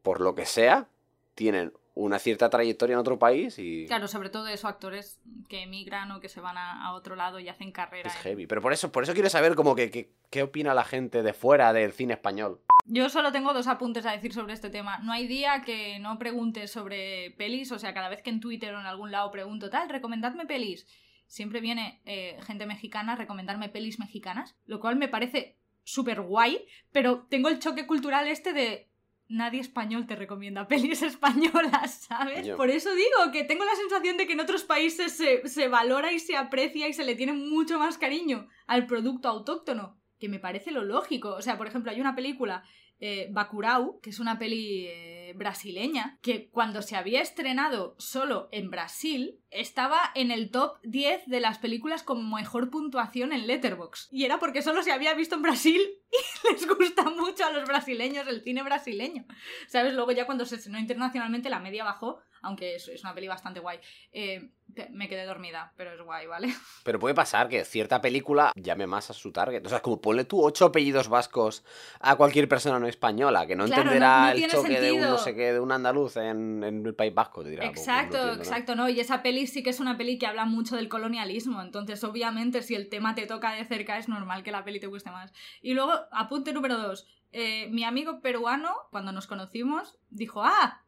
por 0.01 0.21
lo 0.21 0.35
que 0.35 0.45
sea, 0.45 0.87
tienen 1.35 1.73
una 1.93 2.19
cierta 2.19 2.49
trayectoria 2.49 2.93
en 2.93 2.99
otro 2.99 3.19
país 3.19 3.59
y 3.59 3.85
Claro, 3.87 4.07
sobre 4.07 4.29
todo 4.29 4.47
eso, 4.47 4.67
actores 4.67 5.19
que 5.49 5.63
emigran 5.63 6.09
o 6.11 6.21
que 6.21 6.29
se 6.29 6.39
van 6.39 6.57
a, 6.57 6.85
a 6.87 6.93
otro 6.93 7.15
lado 7.17 7.37
y 7.39 7.49
hacen 7.49 7.71
carrera. 7.71 8.07
es 8.09 8.15
heavy. 8.15 8.47
Pero 8.47 8.61
por 8.61 8.71
eso, 8.71 8.91
por 8.93 9.03
eso 9.03 9.13
quiero 9.13 9.29
saber 9.29 9.55
como 9.55 9.75
que, 9.75 9.91
que- 9.91 10.09
qué 10.29 10.43
opina 10.43 10.73
la 10.73 10.85
gente 10.85 11.21
de 11.21 11.33
fuera 11.33 11.73
del 11.73 11.91
cine 11.91 12.13
español. 12.13 12.61
Yo 12.85 13.09
solo 13.09 13.31
tengo 13.31 13.53
dos 13.53 13.67
apuntes 13.67 14.05
a 14.05 14.11
decir 14.11 14.33
sobre 14.33 14.53
este 14.53 14.69
tema. 14.69 14.99
No 14.99 15.11
hay 15.11 15.27
día 15.27 15.61
que 15.61 15.99
no 15.99 16.17
pregunte 16.17 16.67
sobre 16.67 17.31
pelis, 17.37 17.71
o 17.71 17.79
sea, 17.79 17.93
cada 17.93 18.09
vez 18.09 18.21
que 18.21 18.29
en 18.29 18.39
Twitter 18.39 18.73
o 18.73 18.79
en 18.79 18.85
algún 18.85 19.11
lado 19.11 19.31
pregunto 19.31 19.69
tal, 19.69 19.89
recomendadme 19.89 20.45
pelis. 20.45 20.87
Siempre 21.27 21.61
viene 21.61 22.01
eh, 22.05 22.37
gente 22.43 22.65
mexicana 22.65 23.13
a 23.13 23.15
recomendarme 23.15 23.69
pelis 23.69 23.99
mexicanas, 23.99 24.55
lo 24.65 24.79
cual 24.79 24.97
me 24.97 25.07
parece 25.07 25.57
súper 25.83 26.21
guay, 26.21 26.65
pero 26.91 27.25
tengo 27.29 27.49
el 27.49 27.59
choque 27.59 27.87
cultural 27.87 28.27
este 28.27 28.53
de 28.53 28.91
nadie 29.31 29.61
español 29.61 30.05
te 30.05 30.15
recomienda 30.15 30.67
pelis 30.67 31.01
españolas, 31.03 32.05
¿sabes? 32.07 32.49
Por 32.49 32.69
eso 32.69 32.93
digo 32.93 33.31
que 33.31 33.43
tengo 33.43 33.63
la 33.63 33.75
sensación 33.75 34.17
de 34.17 34.27
que 34.27 34.33
en 34.33 34.41
otros 34.41 34.63
países 34.63 35.13
se, 35.13 35.47
se 35.47 35.67
valora 35.67 36.11
y 36.11 36.19
se 36.19 36.35
aprecia 36.35 36.87
y 36.87 36.93
se 36.93 37.05
le 37.05 37.15
tiene 37.15 37.33
mucho 37.33 37.79
más 37.79 37.97
cariño 37.97 38.49
al 38.67 38.85
producto 38.85 39.29
autóctono, 39.29 40.00
que 40.21 40.29
me 40.29 40.39
parece 40.39 40.71
lo 40.71 40.83
lógico. 40.83 41.33
O 41.33 41.41
sea, 41.41 41.57
por 41.57 41.67
ejemplo, 41.67 41.91
hay 41.91 41.99
una 41.99 42.15
película 42.15 42.63
eh, 42.99 43.27
Bacurau, 43.31 43.99
que 43.99 44.11
es 44.11 44.19
una 44.19 44.37
peli 44.37 44.85
eh, 44.87 45.33
brasileña, 45.35 46.19
que 46.21 46.51
cuando 46.51 46.83
se 46.83 46.95
había 46.95 47.19
estrenado 47.19 47.95
solo 47.97 48.47
en 48.51 48.69
Brasil, 48.69 49.39
estaba 49.49 49.99
en 50.13 50.29
el 50.29 50.51
top 50.51 50.77
10 50.83 51.25
de 51.25 51.39
las 51.39 51.57
películas 51.57 52.03
con 52.03 52.31
mejor 52.31 52.69
puntuación 52.69 53.33
en 53.33 53.47
Letterboxd. 53.47 54.13
Y 54.13 54.23
era 54.25 54.37
porque 54.37 54.61
solo 54.61 54.83
se 54.83 54.91
había 54.91 55.15
visto 55.15 55.33
en 55.33 55.41
Brasil 55.41 55.81
y 56.43 56.53
les 56.53 56.67
gusta 56.67 57.09
mucho 57.09 57.43
a 57.43 57.51
los 57.51 57.67
brasileños 57.67 58.27
el 58.27 58.43
cine 58.43 58.61
brasileño. 58.61 59.25
¿Sabes? 59.67 59.95
Luego 59.95 60.11
ya 60.11 60.27
cuando 60.27 60.45
se 60.45 60.57
estrenó 60.57 60.77
internacionalmente 60.77 61.49
la 61.49 61.59
media 61.59 61.83
bajó, 61.83 62.21
aunque 62.41 62.75
es, 62.75 62.87
es 62.87 63.03
una 63.03 63.13
peli 63.13 63.27
bastante 63.27 63.59
guay. 63.59 63.79
Eh, 64.11 64.49
me 64.91 65.09
quedé 65.09 65.25
dormida, 65.25 65.73
pero 65.75 65.91
es 65.93 66.01
guay, 66.01 66.27
¿vale? 66.27 66.47
Pero 66.83 66.97
puede 66.97 67.13
pasar 67.13 67.49
que 67.49 67.65
cierta 67.65 67.99
película 68.01 68.53
llame 68.55 68.87
más 68.87 69.09
a 69.09 69.13
su 69.13 69.31
target. 69.33 69.65
O 69.65 69.69
sea, 69.69 69.81
como 69.81 69.99
ponle 69.99 70.23
tú 70.23 70.41
ocho 70.43 70.65
apellidos 70.65 71.09
vascos 71.09 71.63
a 71.99 72.15
cualquier 72.15 72.47
persona 72.47 72.79
no 72.79 72.87
española, 72.87 73.45
que 73.45 73.55
no 73.55 73.65
Claro, 73.65 73.81
entenderá 73.83 74.19
no- 74.21 74.25
no 74.27 74.31
el 74.45 74.49
choque 74.49 74.79
de 74.79 74.91
un 74.93 75.01
no 75.01 75.17
sé 75.17 75.35
qué, 75.35 75.51
de 75.53 75.59
un 75.59 75.71
andaluz 75.73 76.15
en, 76.17 76.63
en 76.63 76.85
el 76.85 76.95
País 76.95 77.13
Vasco. 77.13 77.43
Te 77.43 77.49
dirá, 77.49 77.63
pues, 77.67 77.79
Exacto, 77.79 78.17
no 78.17 78.23
entiendo, 78.23 78.35
¿no? 78.37 78.41
exacto, 78.41 78.75
¿no? 78.75 78.89
Y 78.89 78.99
esa 79.01 79.21
peli 79.21 79.45
sí 79.47 79.61
que 79.61 79.69
es 79.71 79.79
una 79.81 79.97
peli 79.97 80.17
que 80.17 80.25
habla 80.27 80.45
mucho 80.45 80.75
del 80.77 80.87
colonialismo, 80.89 81.61
entonces 81.61 82.01
obviamente 82.05 82.61
si 82.63 82.75
el 82.75 82.87
tema 82.89 83.13
te 83.13 83.27
toca 83.27 83.51
de 83.53 83.65
cerca 83.65 83.97
es 83.97 84.07
normal 84.07 84.43
que 84.43 84.51
la 84.51 84.63
peli 84.63 84.79
te 84.79 84.87
guste 84.87 85.11
más. 85.11 85.33
Y 85.61 85.73
luego, 85.73 85.91
apunte 86.11 86.53
número 86.53 86.77
dos, 86.77 87.05
eh, 87.33 87.67
mi 87.69 87.83
amigo 87.83 88.21
peruano, 88.21 88.73
cuando 88.89 89.11
nos 89.11 89.27
conocimos, 89.27 89.97
dijo, 90.09 90.43
ah, 90.43 90.81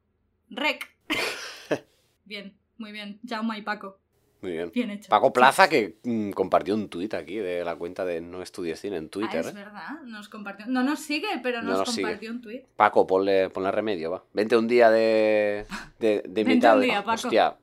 rec. 0.49 0.91
bien, 2.25 2.55
muy 2.77 2.91
bien, 2.91 3.19
Jaume 3.27 3.57
y 3.57 3.61
Paco, 3.61 3.99
Muy 4.41 4.51
bien. 4.53 4.71
bien 4.73 4.89
hecho. 4.91 5.09
Paco 5.09 5.31
Plaza 5.33 5.67
que 5.69 5.97
mm, 6.03 6.31
compartió 6.31 6.73
un 6.75 6.89
tuit 6.89 7.13
aquí 7.13 7.37
de 7.37 7.63
la 7.63 7.75
cuenta 7.75 8.05
de 8.05 8.21
No 8.21 8.41
Estudies 8.41 8.79
Cine 8.81 8.97
en 8.97 9.05
Ah, 9.05 9.09
Twitter. 9.09 9.39
es 9.41 9.47
¿eh? 9.47 9.53
verdad, 9.53 10.01
nos 10.05 10.29
compartió, 10.29 10.65
no 10.67 10.83
nos 10.83 10.99
sigue, 10.99 11.27
pero 11.41 11.61
No 11.61 11.77
nos, 11.77 11.89
sigue. 11.89 12.03
compartió 12.03 12.31
un 12.31 12.41
tuit. 12.41 12.65
Paco, 12.75 13.05
ponle, 13.07 13.49
ponle 13.49 13.71
remedio, 13.71 14.11
va. 14.11 14.23
Vente 14.33 14.55
un 14.57 14.67
día 14.67 14.89
de, 14.89 15.65
de, 15.99 16.23
de 16.27 16.43
Vente 16.43 16.69
un 16.71 16.81
día, 16.81 17.03
Paco. 17.03 17.27
Hostia, 17.27 17.57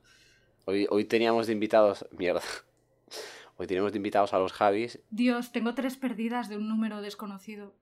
hoy, 0.65 0.87
hoy 0.89 1.05
teníamos 1.05 1.47
de 1.47 1.53
invitados... 1.53 2.05
Mierda. 2.17 2.41
Hoy 3.57 3.67
teníamos 3.67 3.91
de 3.91 3.97
invitados 3.97 4.33
a 4.33 4.39
los 4.39 4.53
Javis. 4.53 4.99
Dios, 5.11 5.51
tengo 5.51 5.75
tres 5.75 5.95
perdidas 5.95 6.49
de 6.49 6.57
un 6.57 6.67
número 6.67 6.99
desconocido. 7.01 7.75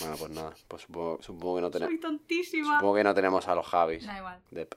Bueno, 0.00 0.16
pues 0.18 0.30
nada, 0.30 0.52
pues 0.68 0.82
supongo, 0.82 1.18
supongo 1.22 1.56
que 1.56 1.62
no 1.62 1.70
tenemos... 1.70 1.90
Soy 1.92 2.00
tontísima. 2.00 2.74
Supongo 2.76 2.94
que 2.96 3.04
no 3.04 3.14
tenemos 3.14 3.48
a 3.48 3.54
los 3.54 3.66
Javis. 3.66 4.06
Da 4.06 4.18
igual. 4.18 4.38
de- 4.50 4.68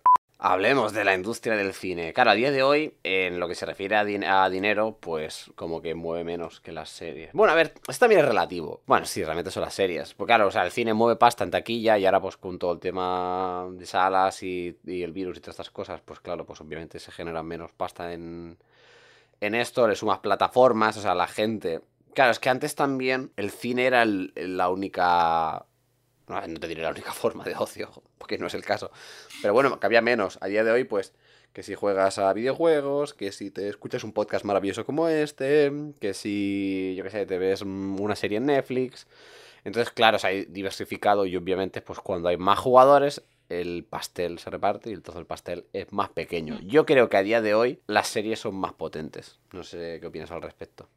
Hablemos 0.42 0.94
de 0.94 1.04
la 1.04 1.14
industria 1.14 1.58
del 1.58 1.74
cine. 1.74 2.14
Claro, 2.14 2.30
a 2.32 2.34
día 2.34 2.50
de 2.50 2.64
hoy, 2.64 2.94
en 3.04 3.42
lo 3.42 3.50
que 3.50 3.56
se 3.56 3.66
refiere 3.66 3.98
a, 3.98 4.06
din- 4.06 4.24
a 4.24 4.50
dinero, 4.50 4.96
pues 4.98 5.52
como 5.56 5.82
que 5.82 5.96
mueve 5.96 6.24
menos 6.24 6.62
que 6.62 6.72
las 6.72 6.90
series. 6.90 7.34
Bueno, 7.34 7.52
a 7.52 7.58
ver, 7.58 7.74
esto 7.90 8.00
también 8.06 8.22
es 8.22 8.26
relativo. 8.28 8.80
Bueno, 8.86 9.06
sí, 9.06 9.22
realmente 9.22 9.52
son 9.52 9.64
las 9.64 9.74
series. 9.74 10.14
Porque 10.14 10.30
claro, 10.30 10.48
o 10.48 10.52
sea, 10.52 10.64
el 10.64 10.72
cine 10.72 10.94
mueve 10.94 11.18
pasta 11.18 11.44
en 11.44 11.52
taquilla 11.52 11.98
y 11.98 12.06
ahora 12.06 12.22
pues 12.22 12.38
con 12.38 12.58
todo 12.58 12.72
el 12.72 12.80
tema 12.80 13.68
de 13.72 13.86
salas 13.86 14.42
y, 14.42 14.78
y 14.86 15.04
el 15.04 15.12
virus 15.12 15.36
y 15.38 15.42
todas 15.42 15.56
estas 15.56 15.72
cosas, 15.72 16.00
pues 16.00 16.22
claro, 16.22 16.46
pues 16.46 16.62
obviamente 16.62 17.00
se 17.00 17.12
genera 17.12 17.44
menos 17.44 17.74
pasta 17.74 18.14
en, 18.14 18.58
en 19.42 19.56
esto, 19.56 19.90
le 19.90 19.98
sumas 19.98 20.20
plataformas, 20.20 20.96
o 20.96 21.02
sea, 21.02 21.14
la 21.16 21.28
gente... 21.28 21.82
Claro, 22.14 22.32
es 22.32 22.40
que 22.40 22.50
antes 22.50 22.76
también 22.76 23.32
el 23.38 23.52
cine 23.52 23.86
era 23.86 24.04
el- 24.04 24.34
la 24.36 24.70
única... 24.70 25.66
No, 26.28 26.46
no 26.48 26.60
te 26.60 26.68
diré 26.68 26.82
la 26.84 26.92
única 26.92 27.12
forma 27.14 27.44
de 27.44 27.56
ocio, 27.56 27.90
porque 28.18 28.38
no 28.38 28.48
es 28.48 28.54
el 28.54 28.64
caso. 28.64 28.92
Pero 29.42 29.54
bueno, 29.54 29.80
que 29.80 29.86
había 29.86 30.02
menos. 30.02 30.38
A 30.42 30.48
día 30.48 30.64
de 30.64 30.72
hoy, 30.72 30.84
pues, 30.84 31.14
que 31.54 31.64
si 31.64 31.74
juegas 31.76 32.20
a 32.20 32.32
videojuegos, 32.34 33.14
que 33.14 33.32
si 33.32 33.50
te 33.52 33.68
escuchas 33.70 34.04
un 34.04 34.14
podcast 34.14 34.46
maravilloso 34.46 34.86
como 34.86 35.08
este, 35.08 35.72
que 36.00 36.14
si, 36.14 36.94
yo 36.98 37.04
qué 37.04 37.10
sé, 37.10 37.26
te 37.26 37.38
ves 37.40 37.64
mm, 37.66 38.00
una 38.00 38.16
serie 38.16 38.38
en 38.38 38.46
Netflix. 38.48 39.08
Entonces, 39.64 39.92
claro, 39.92 40.20
se 40.20 40.28
ha 40.28 40.30
diversificado 40.32 41.26
y 41.26 41.36
obviamente, 41.36 41.82
pues 41.82 42.00
cuando 42.00 42.30
hay 42.30 42.38
más 42.38 42.60
jugadores, 42.60 43.24
el 43.50 43.84
pastel 43.84 44.38
se 44.40 44.50
reparte 44.52 44.92
y 44.92 44.94
entonces 44.94 45.20
el 45.20 45.26
pastel 45.26 45.66
es 45.74 45.92
más 45.92 46.10
pequeño. 46.10 46.60
Yo 46.62 46.86
creo 46.86 47.10
que 47.10 47.18
a 47.18 47.24
día 47.24 47.42
de 47.42 47.56
hoy 47.56 47.80
las 47.88 48.08
series 48.08 48.40
son 48.40 48.56
más 48.56 48.74
potentes. 48.74 49.40
No 49.52 49.64
sé 49.64 49.98
qué 50.00 50.08
opinas 50.08 50.30
al 50.32 50.42
respecto. 50.44 50.88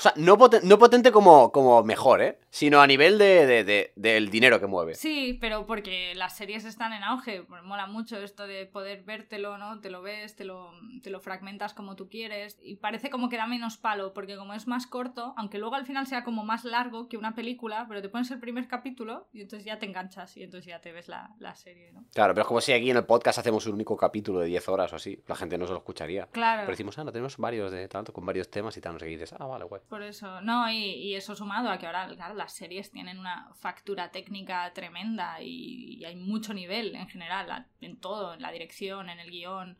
O 0.00 0.02
sea, 0.02 0.14
no, 0.16 0.38
poten- 0.38 0.62
no 0.62 0.78
potente 0.78 1.12
como, 1.12 1.52
como 1.52 1.82
mejor, 1.82 2.22
¿eh? 2.22 2.38
Sino 2.48 2.80
a 2.80 2.86
nivel 2.86 3.18
de, 3.18 3.44
de- 3.44 3.64
de- 3.64 3.92
del 3.96 4.30
dinero 4.30 4.58
que 4.58 4.66
mueve. 4.66 4.94
Sí, 4.94 5.36
pero 5.38 5.66
porque 5.66 6.14
las 6.14 6.34
series 6.38 6.64
están 6.64 6.94
en 6.94 7.02
auge. 7.02 7.42
pues 7.42 7.62
Mola 7.62 7.86
mucho 7.86 8.16
esto 8.16 8.46
de 8.46 8.64
poder 8.64 9.02
vértelo, 9.04 9.58
¿no? 9.58 9.78
Te 9.82 9.90
lo 9.90 10.00
ves, 10.00 10.36
te 10.36 10.44
lo, 10.44 10.70
te 11.02 11.10
lo 11.10 11.20
fragmentas 11.20 11.74
como 11.74 11.96
tú 11.96 12.08
quieres. 12.08 12.56
Y 12.62 12.76
parece 12.76 13.10
como 13.10 13.28
que 13.28 13.36
da 13.36 13.46
menos 13.46 13.76
palo, 13.76 14.14
porque 14.14 14.38
como 14.38 14.54
es 14.54 14.66
más 14.66 14.86
corto, 14.86 15.34
aunque 15.36 15.58
luego 15.58 15.74
al 15.74 15.84
final 15.84 16.06
sea 16.06 16.24
como 16.24 16.44
más 16.46 16.64
largo 16.64 17.06
que 17.06 17.18
una 17.18 17.34
película, 17.34 17.84
pero 17.86 18.00
te 18.00 18.08
pones 18.08 18.30
el 18.30 18.40
primer 18.40 18.68
capítulo 18.68 19.28
y 19.34 19.42
entonces 19.42 19.66
ya 19.66 19.78
te 19.78 19.84
enganchas 19.84 20.34
y 20.38 20.42
entonces 20.44 20.66
ya 20.66 20.80
te 20.80 20.92
ves 20.92 21.08
la, 21.08 21.34
la 21.38 21.54
serie, 21.54 21.92
¿no? 21.92 22.06
Claro, 22.14 22.32
pero 22.32 22.42
es 22.44 22.48
como 22.48 22.62
si 22.62 22.72
aquí 22.72 22.90
en 22.90 22.96
el 22.96 23.04
podcast 23.04 23.38
hacemos 23.38 23.66
un 23.66 23.74
único 23.74 23.98
capítulo 23.98 24.40
de 24.40 24.46
10 24.46 24.66
horas 24.70 24.90
o 24.94 24.96
así. 24.96 25.22
La 25.28 25.36
gente 25.36 25.58
no 25.58 25.66
se 25.66 25.72
lo 25.72 25.78
escucharía. 25.80 26.26
Claro. 26.32 26.62
Pero 26.62 26.70
decimos, 26.70 26.98
ah, 26.98 27.04
no, 27.04 27.12
tenemos 27.12 27.36
varios 27.36 27.70
de 27.70 27.86
tanto, 27.86 28.14
con 28.14 28.24
varios 28.24 28.50
temas 28.50 28.74
y 28.78 28.80
tal. 28.80 28.94
No 28.94 28.98
sé 28.98 29.04
qué 29.04 29.10
dices, 29.12 29.34
ah, 29.38 29.44
vale, 29.44 29.66
guay. 29.66 29.82
Por 29.90 30.02
eso, 30.04 30.40
no, 30.40 30.70
y, 30.70 30.76
y 30.76 31.14
eso 31.16 31.34
sumado 31.34 31.68
a 31.68 31.76
que 31.76 31.86
ahora, 31.86 32.06
las 32.32 32.54
series 32.54 32.92
tienen 32.92 33.18
una 33.18 33.52
factura 33.54 34.12
técnica 34.12 34.72
tremenda 34.72 35.42
y, 35.42 35.96
y 35.98 36.04
hay 36.04 36.14
mucho 36.14 36.54
nivel 36.54 36.94
en 36.94 37.08
general, 37.08 37.66
en 37.80 37.98
todo, 37.98 38.34
en 38.34 38.40
la 38.40 38.52
dirección, 38.52 39.10
en 39.10 39.18
el 39.18 39.30
guion, 39.30 39.76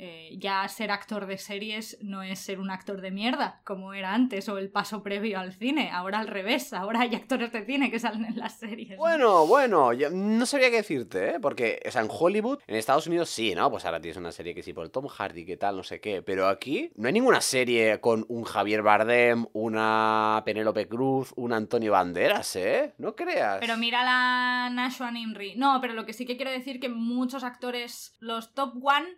eh, 0.00 0.36
ya 0.38 0.66
ser 0.68 0.92
actor 0.92 1.26
de 1.26 1.38
series 1.38 1.98
no 2.00 2.22
es 2.22 2.38
ser 2.38 2.60
un 2.60 2.70
actor 2.70 3.00
de 3.00 3.10
mierda, 3.10 3.60
como 3.64 3.94
era 3.94 4.14
antes, 4.14 4.48
o 4.48 4.56
el 4.56 4.70
paso 4.70 5.02
previo 5.02 5.40
al 5.40 5.52
cine. 5.52 5.90
Ahora 5.90 6.20
al 6.20 6.28
revés, 6.28 6.72
ahora 6.72 7.00
hay 7.00 7.16
actores 7.16 7.50
de 7.52 7.64
cine 7.64 7.90
que 7.90 7.98
salen 7.98 8.24
en 8.24 8.38
las 8.38 8.58
series. 8.58 8.90
¿no? 8.90 8.98
Bueno, 8.98 9.46
bueno, 9.46 9.92
yo 9.92 10.08
no 10.10 10.46
sabría 10.46 10.70
qué 10.70 10.76
decirte, 10.76 11.30
¿eh? 11.30 11.40
Porque, 11.40 11.82
o 11.84 11.90
sea, 11.90 12.02
en 12.02 12.08
Hollywood, 12.10 12.60
en 12.68 12.76
Estados 12.76 13.08
Unidos 13.08 13.28
sí, 13.28 13.56
¿no? 13.56 13.70
Pues 13.72 13.84
ahora 13.84 14.00
tienes 14.00 14.16
una 14.18 14.30
serie 14.30 14.54
que 14.54 14.62
sí 14.62 14.72
por 14.72 14.88
Tom 14.88 15.08
Hardy, 15.08 15.44
que 15.44 15.56
tal, 15.56 15.76
no 15.76 15.82
sé 15.82 16.00
qué. 16.00 16.22
Pero 16.22 16.46
aquí 16.46 16.92
no 16.94 17.08
hay 17.08 17.14
ninguna 17.14 17.40
serie 17.40 18.00
con 18.00 18.24
un 18.28 18.44
Javier 18.44 18.82
Bardem, 18.82 19.46
una 19.52 20.42
Penélope 20.44 20.86
Cruz, 20.86 21.32
un 21.34 21.52
Antonio 21.52 21.90
Banderas, 21.90 22.54
¿eh? 22.54 22.94
No 22.98 23.16
creas. 23.16 23.58
Pero 23.58 23.76
mira 23.76 24.04
la 24.04 24.70
Nashwan 24.70 25.16
Imri. 25.16 25.56
No, 25.56 25.80
pero 25.80 25.94
lo 25.94 26.06
que 26.06 26.12
sí 26.12 26.24
que 26.24 26.36
quiero 26.36 26.52
decir 26.52 26.78
que 26.78 26.88
muchos 26.88 27.42
actores, 27.42 28.16
los 28.20 28.54
top 28.54 28.74
one, 28.80 29.08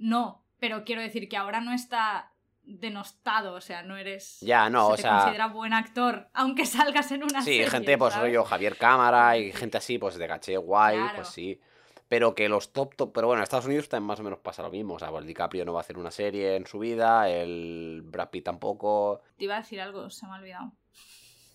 no. 0.00 0.44
Pero 0.58 0.84
quiero 0.84 1.00
decir 1.00 1.28
que 1.28 1.36
ahora 1.36 1.60
no 1.60 1.72
está 1.72 2.32
denostado, 2.62 3.54
o 3.54 3.60
sea, 3.60 3.82
no 3.82 3.96
eres... 3.96 4.38
Ya, 4.40 4.68
no, 4.68 4.88
se 4.88 4.92
o 4.92 4.96
te 4.96 5.02
sea- 5.02 5.16
considera 5.18 5.46
buen 5.48 5.72
actor, 5.72 6.28
aunque 6.34 6.66
salgas 6.66 7.10
en 7.12 7.22
una 7.22 7.40
Sí, 7.42 7.52
serie, 7.52 7.70
gente, 7.70 7.96
pues 7.98 8.12
¿sabes? 8.14 8.28
rollo 8.28 8.44
Javier 8.44 8.76
Cámara 8.76 9.36
y 9.38 9.52
gente 9.52 9.78
así, 9.78 9.98
pues 9.98 10.16
de 10.16 10.28
caché 10.28 10.56
guay, 10.58 10.96
Claro. 10.98 11.14
pues 11.16 11.28
sí. 11.28 11.60
Pero 12.08 12.34
que 12.34 12.48
los 12.48 12.72
top, 12.72 12.94
top. 12.96 13.12
Pero 13.14 13.28
bueno, 13.28 13.38
en 13.40 13.44
Estados 13.44 13.66
Unidos 13.66 13.88
también 13.88 14.08
más 14.08 14.18
o 14.18 14.24
menos 14.24 14.40
pasa 14.40 14.62
lo 14.62 14.70
mismo. 14.70 14.94
O 14.94 14.98
sea, 14.98 15.10
pues 15.10 15.20
el 15.22 15.28
DiCaprio 15.28 15.64
no 15.64 15.72
va 15.72 15.78
a 15.78 15.82
hacer 15.82 15.96
una 15.96 16.10
serie 16.10 16.56
en 16.56 16.66
su 16.66 16.80
vida, 16.80 17.28
el 17.30 18.02
Brad 18.04 18.30
Pitt 18.30 18.44
tampoco. 18.44 19.22
Te 19.38 19.44
iba 19.44 19.54
a 19.54 19.60
decir 19.60 19.80
algo, 19.80 20.10
se 20.10 20.26
me 20.26 20.32
ha 20.32 20.38
olvidado. 20.38 20.72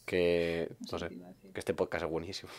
Que. 0.05 0.69
No 0.91 0.97
sé. 0.97 1.09
Que 1.09 1.59
este 1.59 1.73
podcast 1.73 2.05
es 2.05 2.09
buenísimo. 2.09 2.51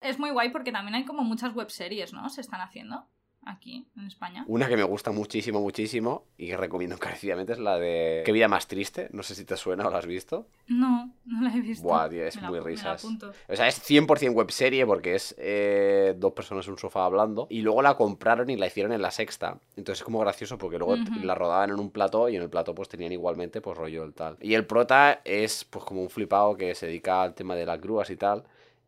Es 0.00 0.18
muy 0.18 0.30
guay 0.30 0.50
porque 0.50 0.70
también 0.70 0.94
hay 0.94 1.04
como 1.04 1.22
muchas 1.22 1.54
webseries, 1.56 2.12
¿no? 2.12 2.28
Se 2.30 2.40
están 2.40 2.60
haciendo 2.60 3.06
aquí, 3.46 3.86
en 3.96 4.06
España. 4.06 4.44
Una 4.48 4.68
que 4.68 4.76
me 4.76 4.82
gusta 4.82 5.10
muchísimo, 5.12 5.60
muchísimo 5.60 6.24
y 6.36 6.48
que 6.48 6.56
recomiendo 6.56 6.94
encarecidamente 6.96 7.52
es 7.52 7.58
la 7.58 7.78
de 7.78 8.22
Qué 8.24 8.32
vida 8.32 8.48
más 8.48 8.66
triste. 8.66 9.08
No 9.12 9.22
sé 9.22 9.34
si 9.34 9.44
te 9.44 9.56
suena 9.56 9.86
o 9.86 9.90
la 9.90 9.98
has 9.98 10.06
visto. 10.06 10.46
No, 10.68 11.12
no 11.24 11.40
la 11.42 11.54
he 11.54 11.60
visto. 11.60 11.86
Buah, 11.86 12.08
tío, 12.08 12.24
es 12.24 12.36
Me 12.36 12.42
la- 12.42 12.48
muy 12.48 12.58
me 12.58 12.64
la 12.64 12.66
risas. 12.70 13.04
O 13.04 13.56
sea, 13.56 13.68
es 13.68 13.80
100% 13.82 14.32
webserie 14.34 14.86
porque 14.86 15.14
es 15.14 15.34
eh, 15.38 16.14
dos 16.16 16.32
personas 16.32 16.66
en 16.66 16.72
un 16.72 16.78
sofá 16.78 17.04
hablando. 17.04 17.46
Y 17.50 17.62
luego 17.62 17.82
la 17.82 17.94
compraron 17.96 18.50
y 18.50 18.56
la 18.56 18.66
hicieron 18.66 18.92
en 18.92 19.02
la 19.02 19.10
sexta. 19.10 19.58
Entonces 19.76 20.00
es 20.00 20.04
como 20.04 20.18
gracioso 20.20 20.58
porque 20.58 20.78
luego 20.78 20.96
la 21.22 21.34
rodaban 21.34 21.70
en 21.70 21.78
un 21.80 21.90
plató 21.90 22.28
y 22.28 22.36
en 22.36 22.42
el 22.42 22.50
plató 22.50 22.74
pues 22.74 22.88
tenían 22.88 23.12
igualmente 23.12 23.60
pues 23.60 23.76
rollo 23.76 24.04
el 24.04 24.14
tal. 24.14 24.36
Y 24.40 24.54
el 24.54 24.66
prota 24.66 25.20
es 25.24 25.64
pues 25.64 25.84
como 25.84 26.02
un 26.02 26.10
flipado 26.10 26.56
que 26.56 26.74
se 26.74 26.86
dedica 26.86 27.22
al 27.22 27.34
tema 27.34 27.54
de 27.54 27.66
las 27.66 27.80
grúas 27.80 28.10
y 28.10 28.16
tal. 28.16 28.44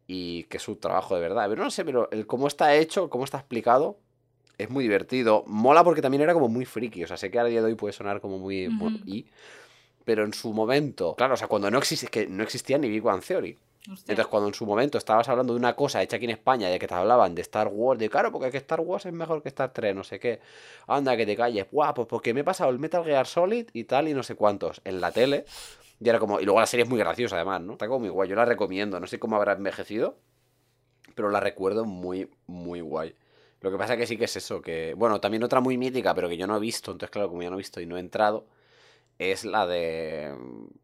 Y 0.09 0.45
que 0.45 0.59
es 0.59 0.63
su 0.63 0.77
trabajo 0.77 1.17
de 1.17 1.21
verdad. 1.21 1.49
Pero 1.49 1.65
no 1.65 1.71
sé, 1.71 1.85
pero 1.85 2.09
el 2.13 2.27
cómo 2.29 2.47
está 2.47 2.75
hecho, 2.77 3.11
cómo 3.11 3.25
está 3.25 3.39
explicado, 3.39 3.99
es 4.59 4.71
muy 4.71 4.85
divertido. 4.85 5.45
Mola 5.47 5.85
porque 5.85 6.03
también 6.03 6.23
era 6.23 6.33
como 6.33 6.49
muy 6.49 6.65
friki. 6.65 7.05
O 7.05 7.07
sea, 7.07 7.17
sé 7.17 7.31
que 7.31 7.39
a 7.39 7.45
día 7.45 7.61
de 7.61 7.67
hoy 7.67 7.75
puede 7.75 7.93
sonar 7.93 8.21
como 8.21 8.39
muy... 8.39 8.69
Bueno, 8.69 8.99
y... 9.07 9.27
Pero 10.05 10.25
en 10.25 10.33
su 10.33 10.53
momento, 10.53 11.17
claro, 11.17 11.35
o 11.35 11.37
sea, 11.37 11.49
cuando 11.49 11.69
no 11.69 11.79
existe, 11.79 12.07
que 12.07 12.29
no 12.29 12.45
existía 12.45 12.79
ni 12.79 12.89
Big 12.89 13.03
Bang 13.03 13.21
Theory. 13.21 13.59
Hostia. 13.93 14.13
Entonces, 14.13 14.27
cuando 14.27 14.49
en 14.49 14.55
su 14.55 14.65
momento 14.65 14.99
estabas 14.99 15.29
hablando 15.29 15.53
de 15.53 15.59
una 15.59 15.75
cosa 15.75 16.01
hecha 16.01 16.17
aquí 16.17 16.27
en 16.27 16.31
España, 16.31 16.69
de 16.69 16.79
que 16.79 16.87
te 16.87 16.95
hablaban 16.95 17.35
de 17.35 17.43
Star 17.43 17.69
Wars, 17.69 17.99
de 17.99 18.09
claro, 18.09 18.31
porque 18.31 18.51
que 18.53 18.57
Star 18.59 18.81
Wars 18.81 19.07
es 19.07 19.13
mejor 19.13 19.43
que 19.43 19.49
Star 19.49 19.73
3, 19.73 19.97
no 19.97 20.05
sé 20.05 20.21
qué. 20.21 20.41
Anda, 20.87 21.17
que 21.17 21.27
te 21.27 21.37
calles. 21.37 21.67
Buah, 21.73 21.93
pues 21.93 22.07
porque 22.07 22.33
me 22.35 22.41
he 22.41 22.45
pasado 22.45 22.71
el 22.71 22.79
Metal 22.79 23.05
Gear 23.05 23.27
Solid 23.27 23.69
y 23.73 23.85
tal, 23.85 24.07
y 24.07 24.15
no 24.15 24.23
sé 24.23 24.37
cuántos, 24.37 24.81
en 24.85 25.01
la 25.01 25.11
tele. 25.11 25.45
Y 26.01 26.09
era 26.09 26.19
como. 26.21 26.41
Y 26.41 26.45
luego 26.45 26.61
la 26.61 26.67
serie 26.67 26.85
es 26.85 26.89
muy 26.89 26.99
graciosa, 26.99 27.37
además, 27.37 27.63
¿no? 27.63 27.73
Está 27.73 27.89
como 27.89 28.01
muy 28.01 28.09
guay. 28.09 28.29
Yo 28.29 28.37
la 28.37 28.45
recomiendo. 28.45 29.01
No 29.01 29.07
sé 29.07 29.19
cómo 29.19 29.37
habrá 29.37 29.53
envejecido, 29.53 30.17
pero 31.15 31.31
la 31.31 31.41
recuerdo 31.41 31.85
muy, 31.85 32.31
muy 32.47 32.81
guay. 32.81 33.15
Lo 33.61 33.71
que 33.71 33.79
pasa 33.79 33.97
que 33.97 34.07
sí 34.07 34.17
que 34.17 34.25
es 34.27 34.37
eso, 34.37 34.61
que. 34.61 34.95
Bueno, 34.97 35.21
también 35.21 35.43
otra 35.43 35.61
muy 35.61 35.77
mítica, 35.79 36.15
pero 36.15 36.29
que 36.29 36.37
yo 36.37 36.47
no 36.47 36.57
he 36.57 36.61
visto. 36.61 36.93
Entonces, 36.93 37.11
claro, 37.11 37.29
como 37.29 37.43
yo 37.43 37.51
no 37.51 37.57
he 37.57 37.59
visto 37.59 37.81
y 37.81 37.87
no 37.87 37.97
he 37.97 38.01
entrado, 38.01 38.47
es 39.19 39.45
la 39.45 39.67
de. 39.67 40.35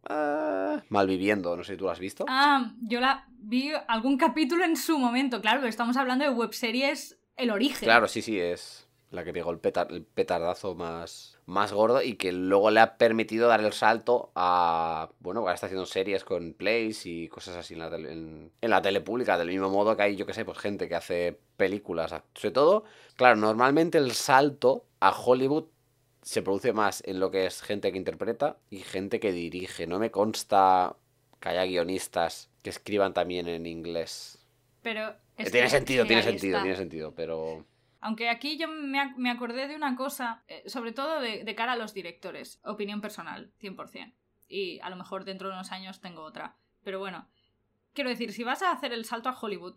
ah, 0.09 0.83
Malviviendo. 0.89 1.57
No 1.57 1.65
sé 1.65 1.73
si 1.75 1.79
tú 1.79 1.87
la 1.87 1.93
has 1.93 1.99
visto. 1.99 2.25
Ah, 2.29 2.73
yo 2.81 3.01
la 3.01 3.27
vi 3.39 3.73
algún 3.89 4.17
capítulo 4.17 4.65
en 4.65 4.77
su 4.77 4.99
momento. 4.99 5.41
Claro, 5.41 5.67
estamos 5.67 5.97
hablando 5.97 6.25
de 6.25 6.31
webseries 6.31 7.19
El 7.37 7.51
Origen. 7.51 7.81
Claro, 7.87 8.09
sí, 8.09 8.23
sí, 8.23 8.39
es 8.39 8.89
la 9.13 9.23
que 9.25 9.33
pegó 9.33 9.51
el, 9.51 9.59
petar- 9.61 9.93
el 9.93 10.03
petardazo 10.05 10.75
más, 10.75 11.39
más 11.47 11.73
gordo 11.73 12.03
y 12.03 12.15
que 12.15 12.33
luego 12.33 12.71
le 12.71 12.81
ha 12.81 12.97
permitido 12.97 13.47
dar 13.47 13.61
el 13.63 13.73
salto 13.73 14.33
a. 14.35 15.11
Bueno, 15.21 15.41
ahora 15.41 15.55
está 15.55 15.67
haciendo 15.67 15.87
series 15.87 16.25
con 16.25 16.55
plays 16.55 17.07
y 17.07 17.29
cosas 17.29 17.57
así 17.57 17.75
en 17.75 17.81
la, 17.81 17.91
tele, 17.91 18.11
en, 18.13 18.51
en 18.61 18.71
la 18.71 18.83
tele 18.83 19.01
pública, 19.03 19.37
del 19.39 19.49
mismo 19.49 19.69
modo 19.71 19.97
que 19.97 20.03
hay, 20.03 20.17
yo 20.17 20.27
que 20.27 20.35
sé, 20.35 20.45
pues 20.45 20.59
gente 20.59 20.89
que 20.89 20.95
hace 20.97 21.39
películas. 21.57 22.13
Sobre 22.35 22.53
todo, 22.53 22.85
claro, 23.15 23.37
normalmente 23.37 23.99
el 23.99 24.13
salto 24.13 24.87
a 25.01 25.11
Hollywood 25.13 25.65
se 26.23 26.41
produce 26.43 26.73
más 26.73 27.03
en 27.07 27.21
lo 27.21 27.31
que 27.31 27.47
es 27.47 27.63
gente 27.63 27.93
que 27.93 27.99
interpreta 27.99 28.57
y 28.71 28.79
gente 28.79 29.21
que 29.21 29.31
dirige. 29.33 29.87
No 29.87 29.99
me 29.99 30.11
consta 30.11 30.97
que 31.39 31.49
haya 31.51 31.65
guionistas 31.65 32.49
que 32.63 32.71
escriban 32.71 33.13
también 33.13 33.47
en 33.49 33.67
inglés. 33.67 34.39
Pero. 34.83 35.15
es 35.37 35.51
tiene 35.51 35.67
que- 35.67 35.71
sentido, 35.71 36.05
que 36.05 36.09
tiene 36.09 36.23
sentido, 36.23 36.57
está. 36.57 36.63
tiene 36.63 36.77
sentido, 36.79 37.13
pero. 37.15 37.65
Aunque 38.03 38.29
aquí 38.29 38.59
yo 38.59 38.69
me, 38.69 38.99
ac- 38.99 39.15
me 39.17 39.31
acordé 39.31 39.69
de 39.69 39.77
una 39.77 39.97
cosa, 39.97 40.45
eh, 40.49 40.63
sobre 40.69 40.93
todo 40.93 41.21
de, 41.21 41.45
de 41.45 41.55
cara 41.55 41.73
a 41.73 41.77
los 41.77 41.95
directores, 41.95 42.61
opinión 42.65 43.01
personal, 43.01 43.53
100%. 43.61 44.13
Y 44.49 44.81
a 44.81 44.91
lo 44.91 44.97
mejor 44.97 45.25
dentro 45.25 45.49
de 45.49 45.55
unos 45.55 45.73
años 45.73 46.01
tengo 46.01 46.23
otra. 46.23 46.57
Pero 46.83 46.99
bueno, 46.99 47.29
quiero 47.95 48.11
decir, 48.11 48.33
si 48.33 48.43
vas 48.43 48.61
a 48.63 48.73
hacer 48.73 48.93
el 48.93 49.05
salto 49.05 49.29
a 49.29 49.39
Hollywood, 49.41 49.77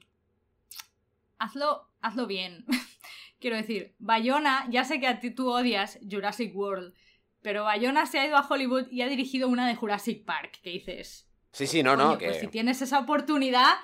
hazlo, 1.38 1.90
hazlo 2.02 2.28
bien. 2.28 2.66
quiero 3.40 3.56
decir, 3.58 3.96
Bayona, 4.00 4.66
ya 4.70 4.84
sé 4.86 5.00
que 5.00 5.08
a 5.08 5.20
ti 5.20 5.32
tú 5.32 5.50
odias 5.52 6.00
Jurassic 6.10 6.56
World, 6.56 6.94
pero 7.42 7.64
Bayona 7.64 8.06
se 8.06 8.20
ha 8.20 8.26
ido 8.28 8.38
a 8.38 8.48
Hollywood 8.48 8.88
y 8.90 9.02
ha 9.02 9.08
dirigido 9.08 9.48
una 9.48 9.68
de 9.68 9.76
Jurassic 9.76 10.26
Park, 10.26 10.60
que 10.64 10.72
dices, 10.72 11.30
Sí, 11.52 11.68
sí, 11.68 11.84
no, 11.84 11.92
"Coño, 11.96 12.08
no, 12.14 12.18
que. 12.18 12.26
pues 12.26 12.40
si 12.40 12.48
tienes 12.48 12.82
esa 12.82 13.00
oportunidad, 13.00 13.76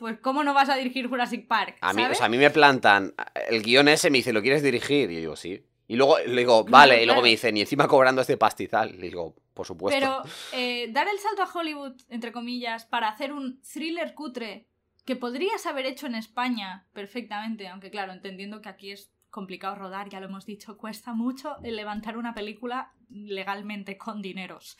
pues 0.00 0.18
¿cómo 0.20 0.42
no 0.42 0.54
vas 0.54 0.70
a 0.70 0.76
dirigir 0.76 1.08
Jurassic 1.08 1.46
Park? 1.46 1.76
A 1.82 1.92
mí, 1.92 2.02
o 2.02 2.14
sea, 2.14 2.26
a 2.26 2.28
mí 2.30 2.38
me 2.38 2.50
plantan 2.50 3.14
el 3.48 3.62
guion 3.62 3.86
ese, 3.86 4.10
me 4.10 4.18
dice, 4.18 4.32
¿lo 4.32 4.40
quieres 4.40 4.62
dirigir? 4.62 5.10
Y 5.10 5.14
yo 5.14 5.20
digo, 5.20 5.36
sí. 5.36 5.62
Y 5.86 5.96
luego 5.96 6.18
le 6.18 6.40
digo, 6.40 6.64
Claro, 6.64 6.72
vale, 6.72 7.02
y 7.02 7.06
luego 7.06 7.20
me 7.20 7.28
dicen, 7.28 7.56
y 7.56 7.60
encima 7.60 7.86
cobrando 7.86 8.22
este 8.22 8.38
pastizal. 8.38 8.98
Le 8.98 9.08
digo, 9.08 9.36
por 9.52 9.66
supuesto. 9.66 10.00
Pero 10.00 10.22
eh, 10.52 10.88
dar 10.90 11.06
el 11.06 11.18
salto 11.18 11.42
a 11.42 11.52
Hollywood, 11.52 12.00
entre 12.08 12.32
comillas, 12.32 12.86
para 12.86 13.08
hacer 13.08 13.32
un 13.32 13.60
thriller 13.60 14.14
cutre 14.14 14.66
que 15.04 15.16
podrías 15.16 15.66
haber 15.66 15.84
hecho 15.84 16.06
en 16.06 16.14
España 16.14 16.86
perfectamente, 16.94 17.68
aunque 17.68 17.90
claro, 17.90 18.12
entendiendo 18.12 18.62
que 18.62 18.70
aquí 18.70 18.92
es 18.92 19.12
complicado 19.28 19.74
rodar, 19.74 20.08
ya 20.08 20.20
lo 20.20 20.26
hemos 20.26 20.46
dicho, 20.46 20.78
cuesta 20.78 21.12
mucho 21.12 21.56
levantar 21.62 22.16
una 22.16 22.34
película 22.34 22.92
legalmente 23.10 23.98
con 23.98 24.22
dineros. 24.22 24.78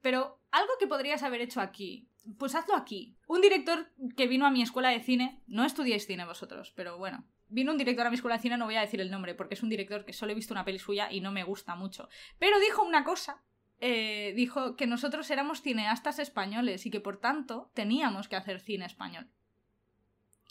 Pero 0.00 0.40
algo 0.50 0.72
que 0.78 0.86
podrías 0.86 1.22
haber 1.22 1.40
hecho 1.40 1.60
aquí, 1.60 2.08
pues 2.38 2.54
hazlo 2.54 2.74
aquí. 2.74 3.16
Un 3.26 3.40
director 3.40 3.90
que 4.16 4.26
vino 4.26 4.46
a 4.46 4.50
mi 4.50 4.62
escuela 4.62 4.90
de 4.90 5.00
cine, 5.00 5.42
no 5.46 5.64
estudiáis 5.64 6.06
cine 6.06 6.24
vosotros, 6.24 6.72
pero 6.74 6.98
bueno, 6.98 7.24
vino 7.48 7.72
un 7.72 7.78
director 7.78 8.06
a 8.06 8.10
mi 8.10 8.16
escuela 8.16 8.36
de 8.36 8.42
cine, 8.42 8.56
no 8.56 8.66
voy 8.66 8.76
a 8.76 8.80
decir 8.80 9.00
el 9.00 9.10
nombre, 9.10 9.34
porque 9.34 9.54
es 9.54 9.62
un 9.62 9.68
director 9.68 10.04
que 10.04 10.12
solo 10.12 10.32
he 10.32 10.34
visto 10.34 10.54
una 10.54 10.64
peli 10.64 10.78
suya 10.78 11.10
y 11.12 11.20
no 11.20 11.32
me 11.32 11.44
gusta 11.44 11.74
mucho. 11.74 12.08
Pero 12.38 12.58
dijo 12.60 12.82
una 12.82 13.04
cosa 13.04 13.42
eh, 13.82 14.34
dijo 14.36 14.76
que 14.76 14.86
nosotros 14.86 15.30
éramos 15.30 15.62
cineastas 15.62 16.18
españoles 16.18 16.84
y 16.84 16.90
que 16.90 17.00
por 17.00 17.16
tanto 17.16 17.70
teníamos 17.72 18.28
que 18.28 18.36
hacer 18.36 18.60
cine 18.60 18.84
español. 18.84 19.30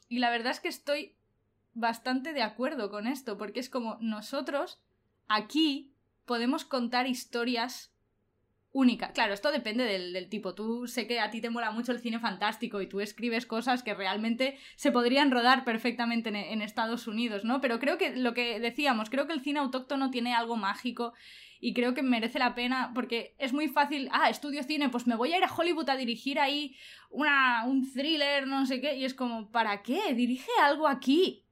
Y 0.07 0.17
la 0.17 0.31
verdad 0.31 0.51
es 0.51 0.59
que 0.59 0.67
estoy 0.67 1.15
bastante 1.73 2.33
de 2.33 2.41
acuerdo 2.41 2.89
con 2.89 3.05
esto, 3.05 3.37
porque 3.37 3.59
es 3.59 3.69
como 3.69 3.97
nosotros 4.01 4.81
aquí 5.27 5.93
podemos 6.25 6.65
contar 6.65 7.05
historias 7.05 7.93
únicas. 8.71 9.11
Claro, 9.11 9.33
esto 9.33 9.51
depende 9.51 9.83
del, 9.83 10.13
del 10.13 10.29
tipo. 10.29 10.53
Tú 10.53 10.87
sé 10.87 11.07
que 11.07 11.19
a 11.19 11.31
ti 11.31 11.41
te 11.41 11.49
mola 11.49 11.71
mucho 11.71 11.91
el 11.91 11.99
cine 11.99 12.19
fantástico 12.19 12.81
y 12.81 12.87
tú 12.87 13.01
escribes 13.01 13.45
cosas 13.45 13.83
que 13.83 13.93
realmente 13.93 14.57
se 14.75 14.91
podrían 14.91 15.31
rodar 15.31 15.63
perfectamente 15.63 16.29
en, 16.29 16.35
en 16.35 16.61
Estados 16.61 17.07
Unidos, 17.07 17.43
¿no? 17.43 17.61
Pero 17.61 17.79
creo 17.79 17.97
que 17.97 18.15
lo 18.15 18.33
que 18.33 18.59
decíamos, 18.59 19.09
creo 19.09 19.27
que 19.27 19.33
el 19.33 19.41
cine 19.41 19.59
autóctono 19.59 20.11
tiene 20.11 20.35
algo 20.35 20.55
mágico 20.55 21.13
y 21.59 21.73
creo 21.73 21.93
que 21.93 22.03
merece 22.03 22.39
la 22.39 22.55
pena 22.55 22.91
porque 22.93 23.35
es 23.37 23.53
muy 23.53 23.67
fácil, 23.67 24.09
ah, 24.11 24.29
estudio 24.29 24.63
cine, 24.63 24.89
pues 24.89 25.07
me 25.07 25.15
voy 25.15 25.33
a 25.33 25.37
ir 25.37 25.43
a 25.43 25.53
Hollywood 25.53 25.89
a 25.89 25.97
dirigir 25.97 26.39
ahí 26.39 26.75
una, 27.09 27.65
un 27.65 27.91
thriller, 27.91 28.47
no 28.47 28.65
sé 28.65 28.79
qué, 28.79 28.95
y 28.95 29.05
es 29.05 29.13
como, 29.13 29.51
¿para 29.51 29.81
qué? 29.81 30.13
Dirige 30.13 30.51
algo 30.61 30.87
aquí, 30.87 31.43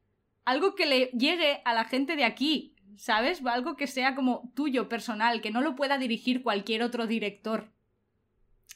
algo 0.45 0.75
que 0.75 0.85
le 0.85 1.05
llegue 1.07 1.61
a 1.65 1.73
la 1.73 1.83
gente 1.83 2.15
de 2.15 2.23
aquí, 2.23 2.73
¿sabes? 2.97 3.41
Algo 3.45 3.75
que 3.75 3.87
sea 3.87 4.15
como 4.15 4.51
tuyo, 4.55 4.89
personal, 4.89 5.41
que 5.41 5.51
no 5.51 5.61
lo 5.61 5.75
pueda 5.75 5.97
dirigir 5.97 6.43
cualquier 6.43 6.83
otro 6.83 7.07
director. 7.07 7.69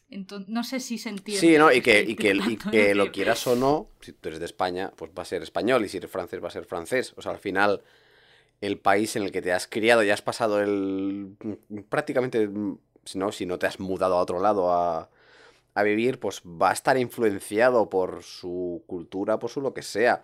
Entonces, 0.10 0.50
no 0.50 0.64
sé 0.64 0.80
si 0.80 0.98
se 0.98 1.10
entiende. 1.10 1.40
Sí, 1.40 1.58
¿no? 1.58 1.72
Y 1.72 1.82
que, 1.82 2.02
y 2.02 2.16
que, 2.16 2.34
y 2.34 2.58
que 2.72 2.96
lo 2.96 3.12
quieras 3.12 3.46
o 3.48 3.56
no, 3.56 3.90
si 4.02 4.12
tú 4.14 4.30
eres 4.30 4.40
de 4.40 4.46
España, 4.46 4.92
pues 4.96 5.12
va 5.18 5.24
a 5.24 5.26
ser 5.26 5.42
español, 5.42 5.84
y 5.86 5.90
si 5.90 5.98
eres 5.98 6.12
francés, 6.12 6.44
va 6.44 6.50
a 6.50 6.52
ser 6.52 6.66
francés. 6.66 7.14
O 7.16 7.22
sea, 7.22 7.32
al 7.32 7.40
final, 7.40 7.82
el 8.60 8.78
país 8.78 9.16
en 9.16 9.24
el 9.24 9.32
que 9.32 9.42
te 9.42 9.54
has 9.54 9.68
criado, 9.68 10.04
ya 10.04 10.14
has 10.14 10.22
pasado 10.22 10.62
el. 10.62 11.36
prácticamente. 11.90 12.50
Si 13.04 13.18
no, 13.18 13.32
si 13.32 13.48
no 13.48 13.58
te 13.58 13.66
has 13.66 13.80
mudado 13.80 14.16
a 14.16 14.22
otro 14.22 14.40
lado 14.40 14.72
a, 14.72 15.10
a 15.74 15.84
vivir, 15.84 16.20
pues 16.20 16.42
va 16.42 16.70
a 16.70 16.74
estar 16.74 16.98
influenciado 16.98 17.90
por 17.90 18.22
su 18.22 18.84
cultura, 18.86 19.40
por 19.40 19.50
su 19.50 19.62
lo 19.62 19.74
que 19.74 19.82
sea. 19.82 20.22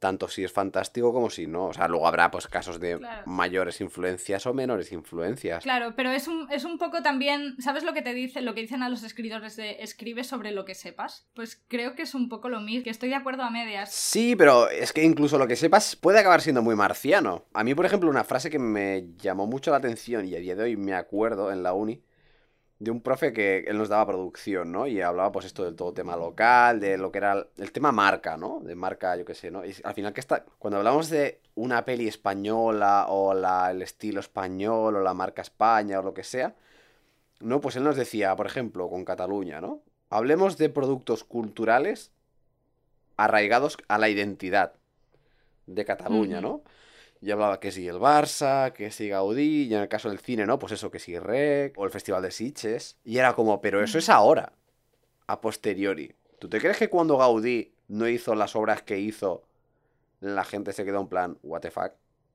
Tanto 0.00 0.26
si 0.28 0.42
es 0.42 0.50
fantástico 0.52 1.12
como 1.12 1.30
si 1.30 1.46
no. 1.46 1.66
O 1.66 1.72
sea, 1.72 1.86
luego 1.86 2.08
habrá 2.08 2.30
pues 2.32 2.48
casos 2.48 2.80
de 2.80 2.98
Claro. 2.98 3.22
mayores 3.26 3.80
influencias 3.80 4.46
o 4.46 4.54
menores 4.54 4.90
influencias. 4.90 5.62
Claro, 5.62 5.92
pero 5.94 6.10
es 6.10 6.26
un, 6.26 6.50
es 6.50 6.64
un 6.64 6.78
poco 6.78 7.02
también, 7.02 7.54
¿sabes 7.60 7.84
lo 7.84 7.92
que 7.92 8.02
te 8.02 8.14
dice, 8.14 8.40
lo 8.40 8.54
que 8.54 8.62
dicen 8.62 8.82
a 8.82 8.88
los 8.88 9.02
escritores 9.04 9.54
de 9.56 9.82
escribe 9.82 10.24
sobre 10.24 10.50
lo 10.50 10.64
que 10.64 10.74
sepas? 10.74 11.28
Pues 11.34 11.62
creo 11.68 11.94
que 11.94 12.02
es 12.02 12.14
un 12.14 12.28
poco 12.28 12.48
lo 12.48 12.60
mismo, 12.60 12.82
que 12.84 12.90
estoy 12.90 13.10
de 13.10 13.14
acuerdo 13.14 13.42
a 13.42 13.50
medias. 13.50 13.92
Sí, 13.92 14.34
pero 14.36 14.68
es 14.70 14.92
que 14.92 15.04
incluso 15.04 15.38
lo 15.38 15.46
que 15.46 15.56
sepas 15.56 15.94
puede 15.94 16.18
acabar 16.18 16.40
siendo 16.40 16.62
muy 16.62 16.74
marciano. 16.74 17.44
A 17.52 17.62
mí, 17.62 17.74
por 17.74 17.84
ejemplo, 17.86 18.08
una 18.10 18.24
frase 18.24 18.50
que 18.50 18.58
me 18.58 19.04
llamó 19.16 19.46
mucho 19.46 19.70
la 19.70 19.76
atención 19.76 20.26
y 20.26 20.34
a 20.34 20.38
día 20.40 20.56
de 20.56 20.62
hoy 20.64 20.76
me 20.76 20.94
acuerdo 20.94 21.52
en 21.52 21.62
la 21.62 21.74
uni 21.74 22.02
de 22.80 22.90
un 22.90 23.02
profe 23.02 23.32
que 23.32 23.58
él 23.68 23.76
nos 23.78 23.90
daba 23.90 24.06
producción, 24.06 24.72
¿no? 24.72 24.86
Y 24.86 25.02
hablaba 25.02 25.30
pues 25.30 25.44
esto 25.44 25.64
del 25.64 25.76
todo 25.76 25.92
tema 25.92 26.16
local, 26.16 26.80
de 26.80 26.96
lo 26.96 27.12
que 27.12 27.18
era 27.18 27.46
el, 27.58 27.72
tema 27.72 27.92
marca, 27.92 28.38
¿no? 28.38 28.60
De 28.60 28.74
marca, 28.74 29.16
yo 29.16 29.24
qué 29.24 29.34
sé, 29.34 29.50
¿no? 29.50 29.64
Y 29.64 29.74
al 29.84 29.94
final 29.94 30.14
que 30.14 30.20
está, 30.20 30.44
cuando 30.58 30.78
hablamos 30.78 31.10
de 31.10 31.40
una 31.54 31.84
peli 31.84 32.08
española 32.08 33.06
o 33.08 33.34
la, 33.34 33.70
el 33.70 33.82
estilo 33.82 34.20
español 34.20 34.96
o 34.96 35.00
la 35.02 35.14
marca 35.14 35.42
España 35.42 36.00
o 36.00 36.02
lo 36.02 36.14
que 36.14 36.24
sea, 36.24 36.56
¿no? 37.40 37.60
Pues 37.60 37.76
él 37.76 37.84
nos 37.84 37.96
decía, 37.96 38.34
por 38.34 38.46
ejemplo, 38.46 38.88
con 38.88 39.04
Cataluña, 39.04 39.60
¿no? 39.60 39.82
Hablemos 40.08 40.56
de 40.56 40.70
productos 40.70 41.22
culturales 41.22 42.12
arraigados 43.18 43.76
a 43.88 43.98
la 43.98 44.08
identidad 44.08 44.72
de 45.66 45.84
Cataluña. 45.84 46.40
¿no? 46.40 46.62
Y 47.22 47.30
hablaba 47.30 47.60
que 47.60 47.70
si 47.70 47.86
el 47.86 47.96
Barça, 47.96 48.72
que 48.72 48.90
si 48.90 49.08
Gaudí, 49.08 49.64
y 49.68 49.74
en 49.74 49.82
el 49.82 49.88
caso 49.88 50.08
del 50.08 50.20
cine, 50.20 50.46
¿no? 50.46 50.58
Pues 50.58 50.72
eso, 50.72 50.90
que 50.90 50.98
si 50.98 51.18
Rec, 51.18 51.78
o 51.78 51.84
el 51.84 51.90
Festival 51.90 52.22
de 52.22 52.30
Sitges. 52.30 52.96
Y 53.04 53.18
era 53.18 53.34
como, 53.34 53.60
pero 53.60 53.82
eso 53.82 53.98
es 53.98 54.08
ahora, 54.08 54.52
a 55.26 55.40
posteriori. 55.40 56.14
¿Tú 56.38 56.48
te 56.48 56.58
crees 56.60 56.78
que 56.78 56.88
cuando 56.88 57.18
Gaudí 57.18 57.74
no 57.88 58.08
hizo 58.08 58.34
las 58.34 58.56
obras 58.56 58.82
que 58.82 58.98
hizo, 58.98 59.42
la 60.20 60.44
gente 60.44 60.72
se 60.72 60.84
quedó 60.84 61.00
en 61.00 61.08
plan, 61.08 61.38
what 61.42 61.60
the 61.60 61.70
fuck? 61.70 61.92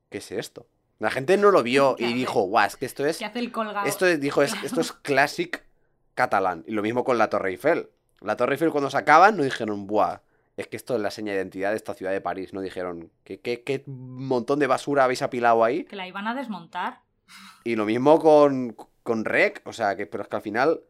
¿Qué 0.08 0.18
es 0.18 0.30
esto? 0.30 0.66
La 0.98 1.10
gente 1.10 1.36
no 1.36 1.50
lo 1.50 1.62
vio 1.64 1.96
¿Qué 1.96 2.04
y 2.04 2.06
hace? 2.06 2.14
dijo, 2.14 2.42
guau, 2.42 2.66
es 2.66 2.76
que 2.76 2.86
esto 2.86 3.04
es 3.04 3.18
Que 3.18 3.24
hace 3.24 3.40
el 3.40 3.50
colgado. 3.52 3.86
esto 3.86 4.06
es, 4.06 4.20
dijo, 4.20 4.42
es, 4.42 4.54
esto 4.62 4.80
es 4.80 4.92
classic 4.92 5.64
catalán. 6.14 6.64
Y 6.66 6.72
lo 6.72 6.82
mismo 6.82 7.02
con 7.04 7.18
la 7.18 7.28
Torre 7.28 7.50
Eiffel. 7.50 7.90
La 8.20 8.36
Torre 8.36 8.54
Eiffel 8.54 8.70
cuando 8.70 8.88
sacaban 8.88 9.36
no 9.36 9.42
dijeron, 9.42 9.86
buah, 9.86 10.20
es 10.56 10.66
que 10.68 10.76
esto 10.76 10.94
es 10.94 11.00
la 11.00 11.10
seña 11.10 11.32
de 11.32 11.38
identidad 11.38 11.70
de 11.70 11.76
esta 11.76 11.94
ciudad 11.94 12.12
de 12.12 12.20
París. 12.20 12.52
No 12.52 12.60
dijeron, 12.60 13.10
¿qué, 13.24 13.40
qué, 13.40 13.62
qué 13.62 13.82
montón 13.86 14.58
de 14.58 14.66
basura 14.66 15.04
habéis 15.04 15.22
apilado 15.22 15.62
ahí? 15.64 15.84
Que 15.84 15.96
la 15.96 16.06
iban 16.08 16.26
a 16.26 16.34
desmontar. 16.34 17.00
Y 17.64 17.76
lo 17.76 17.84
mismo 17.84 18.18
con, 18.18 18.76
con 19.02 19.24
Rec. 19.24 19.60
O 19.64 19.72
sea, 19.72 19.96
que, 19.96 20.06
pero 20.06 20.22
es 20.22 20.28
que 20.28 20.36
al 20.36 20.42
final 20.42 20.80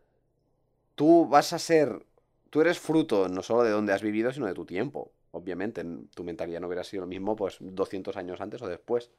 tú 0.94 1.26
vas 1.26 1.52
a 1.52 1.58
ser, 1.58 2.04
tú 2.50 2.60
eres 2.60 2.78
fruto 2.78 3.28
no 3.28 3.42
solo 3.42 3.62
de 3.64 3.70
donde 3.70 3.92
has 3.92 4.02
vivido, 4.02 4.32
sino 4.32 4.46
de 4.46 4.54
tu 4.54 4.64
tiempo. 4.64 5.12
Obviamente, 5.32 5.80
en- 5.80 6.08
tu 6.08 6.24
mentalidad 6.24 6.60
no 6.60 6.66
hubiera 6.68 6.84
sido 6.84 7.02
lo 7.02 7.06
mismo 7.06 7.36
pues 7.36 7.56
200 7.60 8.16
años 8.16 8.40
antes 8.40 8.62
o 8.62 8.68
después. 8.68 9.10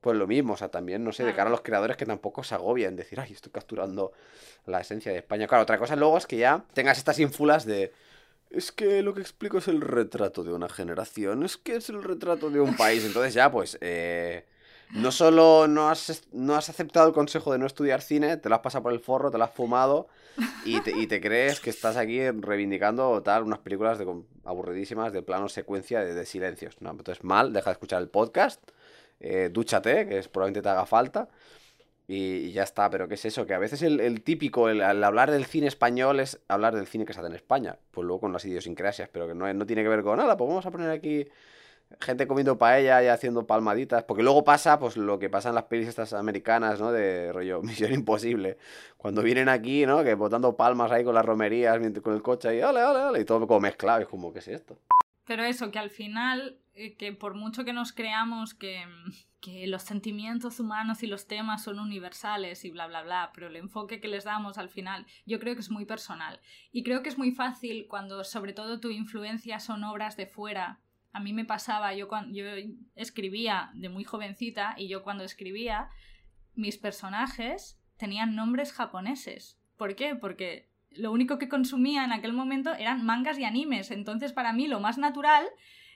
Pues 0.00 0.16
lo 0.16 0.28
mismo, 0.28 0.52
o 0.52 0.56
sea, 0.56 0.68
también, 0.70 1.02
no 1.02 1.10
sé, 1.12 1.24
de 1.24 1.34
cara 1.34 1.48
a 1.48 1.50
los 1.50 1.60
creadores 1.62 1.96
que 1.96 2.06
tampoco 2.06 2.44
se 2.44 2.54
agobian, 2.54 2.94
decir, 2.94 3.18
ay, 3.18 3.32
estoy 3.32 3.50
capturando 3.50 4.12
la 4.64 4.80
esencia 4.80 5.10
de 5.10 5.18
España. 5.18 5.48
Claro, 5.48 5.64
otra 5.64 5.76
cosa 5.76 5.96
luego 5.96 6.16
es 6.18 6.26
que 6.26 6.36
ya 6.36 6.64
tengas 6.72 6.98
estas 6.98 7.18
ínfulas 7.18 7.64
de, 7.66 7.92
es 8.50 8.72
que 8.72 9.02
lo 9.02 9.14
que 9.14 9.20
explico 9.20 9.58
es 9.58 9.68
el 9.68 9.80
retrato 9.80 10.42
de 10.42 10.52
una 10.52 10.68
generación, 10.68 11.42
es 11.44 11.56
que 11.56 11.76
es 11.76 11.88
el 11.90 12.02
retrato 12.02 12.50
de 12.50 12.60
un 12.60 12.76
país. 12.76 13.04
Entonces 13.04 13.34
ya, 13.34 13.50
pues, 13.50 13.78
eh, 13.80 14.44
no 14.90 15.12
solo 15.12 15.66
no 15.68 15.90
has, 15.90 16.22
no 16.32 16.54
has 16.54 16.68
aceptado 16.68 17.08
el 17.08 17.14
consejo 17.14 17.52
de 17.52 17.58
no 17.58 17.66
estudiar 17.66 18.00
cine, 18.00 18.36
te 18.38 18.48
lo 18.48 18.54
has 18.54 18.62
pasado 18.62 18.84
por 18.84 18.92
el 18.92 19.00
forro, 19.00 19.30
te 19.30 19.38
lo 19.38 19.44
has 19.44 19.52
fumado 19.52 20.08
y 20.64 20.80
te, 20.80 20.92
y 20.92 21.06
te 21.06 21.20
crees 21.20 21.60
que 21.60 21.70
estás 21.70 21.96
aquí 21.96 22.30
reivindicando 22.30 23.22
tal, 23.22 23.42
unas 23.42 23.58
películas 23.58 23.98
de, 23.98 24.06
aburridísimas 24.44 25.12
de 25.12 25.22
plano 25.22 25.48
secuencia 25.48 26.00
de, 26.00 26.14
de 26.14 26.24
silencios. 26.24 26.80
No, 26.80 26.90
entonces 26.90 27.22
mal, 27.22 27.52
deja 27.52 27.70
de 27.70 27.72
escuchar 27.72 28.00
el 28.00 28.08
podcast, 28.08 28.62
eh, 29.20 29.50
dúchate, 29.52 30.06
que 30.06 30.18
es, 30.18 30.28
probablemente 30.28 30.62
te 30.62 30.68
haga 30.70 30.86
falta. 30.86 31.28
Y, 32.10 32.52
ya 32.52 32.62
está, 32.62 32.88
pero 32.88 33.06
¿qué 33.06 33.14
es 33.14 33.24
eso? 33.26 33.46
Que 33.46 33.52
a 33.52 33.58
veces 33.58 33.82
el, 33.82 34.00
el 34.00 34.22
típico, 34.22 34.70
el, 34.70 34.80
el 34.80 35.04
hablar 35.04 35.30
del 35.30 35.44
cine 35.44 35.66
español 35.66 36.20
es 36.20 36.40
hablar 36.48 36.74
del 36.74 36.86
cine 36.86 37.04
que 37.04 37.12
se 37.12 37.20
hace 37.20 37.28
en 37.28 37.34
España. 37.34 37.76
Pues 37.90 38.06
luego 38.06 38.22
con 38.22 38.32
las 38.32 38.44
idiosincrasias, 38.46 39.10
pero 39.10 39.28
que 39.28 39.34
no, 39.34 39.52
no 39.52 39.66
tiene 39.66 39.82
que 39.82 39.90
ver 39.90 40.02
con 40.02 40.16
nada, 40.16 40.36
pues 40.36 40.48
vamos 40.48 40.64
a 40.64 40.70
poner 40.70 40.90
aquí 40.90 41.28
gente 42.00 42.26
comiendo 42.26 42.58
paella 42.58 43.02
y 43.02 43.08
haciendo 43.08 43.46
palmaditas. 43.46 44.04
Porque 44.04 44.22
luego 44.22 44.44
pasa, 44.44 44.78
pues 44.78 44.96
lo 44.96 45.18
que 45.18 45.28
pasa 45.28 45.50
en 45.50 45.54
las 45.54 45.64
pelis 45.64 45.88
estas 45.88 46.12
americanas, 46.12 46.80
¿no? 46.80 46.92
De 46.92 47.32
rollo 47.32 47.62
Misión 47.62 47.92
Imposible. 47.92 48.58
Cuando 48.96 49.22
vienen 49.22 49.48
aquí, 49.48 49.86
¿no? 49.86 50.02
Que 50.02 50.14
botando 50.14 50.56
palmas 50.56 50.90
ahí 50.90 51.04
con 51.04 51.14
las 51.14 51.24
romerías, 51.24 51.78
con 52.02 52.14
el 52.14 52.22
coche 52.22 52.48
ahí, 52.48 52.62
ole, 52.62 52.82
ole, 52.82 53.00
ole, 53.00 53.20
y 53.20 53.24
todo 53.24 53.46
como 53.46 53.60
mezclado. 53.60 54.00
Es 54.00 54.08
como, 54.08 54.32
¿qué 54.32 54.38
es 54.38 54.48
esto? 54.48 54.78
Pero 55.26 55.44
eso, 55.44 55.70
que 55.70 55.78
al 55.78 55.90
final, 55.90 56.56
que 56.98 57.12
por 57.12 57.34
mucho 57.34 57.64
que 57.64 57.72
nos 57.72 57.92
creamos 57.92 58.54
que, 58.54 58.84
que 59.40 59.66
los 59.66 59.82
sentimientos 59.82 60.60
humanos 60.60 61.02
y 61.02 61.06
los 61.06 61.26
temas 61.26 61.62
son 61.62 61.78
universales 61.78 62.64
y 62.64 62.70
bla, 62.70 62.86
bla, 62.86 63.02
bla, 63.02 63.30
pero 63.34 63.48
el 63.48 63.56
enfoque 63.56 64.00
que 64.00 64.08
les 64.08 64.24
damos 64.24 64.58
al 64.58 64.68
final 64.68 65.06
yo 65.26 65.38
creo 65.38 65.54
que 65.54 65.60
es 65.60 65.70
muy 65.70 65.84
personal. 65.84 66.40
Y 66.72 66.82
creo 66.82 67.02
que 67.02 67.08
es 67.08 67.18
muy 67.18 67.32
fácil 67.32 67.86
cuando 67.88 68.24
sobre 68.24 68.52
todo 68.52 68.80
tu 68.80 68.90
influencia 68.90 69.60
son 69.60 69.84
obras 69.84 70.16
de 70.16 70.26
fuera. 70.26 70.80
A 71.12 71.20
mí 71.20 71.32
me 71.32 71.44
pasaba, 71.44 71.94
yo, 71.94 72.08
cuando, 72.08 72.36
yo 72.36 72.44
escribía 72.94 73.70
de 73.74 73.88
muy 73.88 74.04
jovencita 74.04 74.74
y 74.76 74.88
yo 74.88 75.02
cuando 75.02 75.24
escribía, 75.24 75.88
mis 76.54 76.76
personajes 76.76 77.80
tenían 77.96 78.34
nombres 78.34 78.72
japoneses. 78.72 79.58
¿Por 79.76 79.94
qué? 79.94 80.14
Porque 80.14 80.68
lo 80.90 81.12
único 81.12 81.38
que 81.38 81.48
consumía 81.48 82.04
en 82.04 82.12
aquel 82.12 82.32
momento 82.32 82.74
eran 82.74 83.04
mangas 83.04 83.38
y 83.38 83.44
animes. 83.44 83.90
Entonces, 83.90 84.32
para 84.32 84.52
mí, 84.52 84.66
lo 84.66 84.80
más 84.80 84.98
natural 84.98 85.46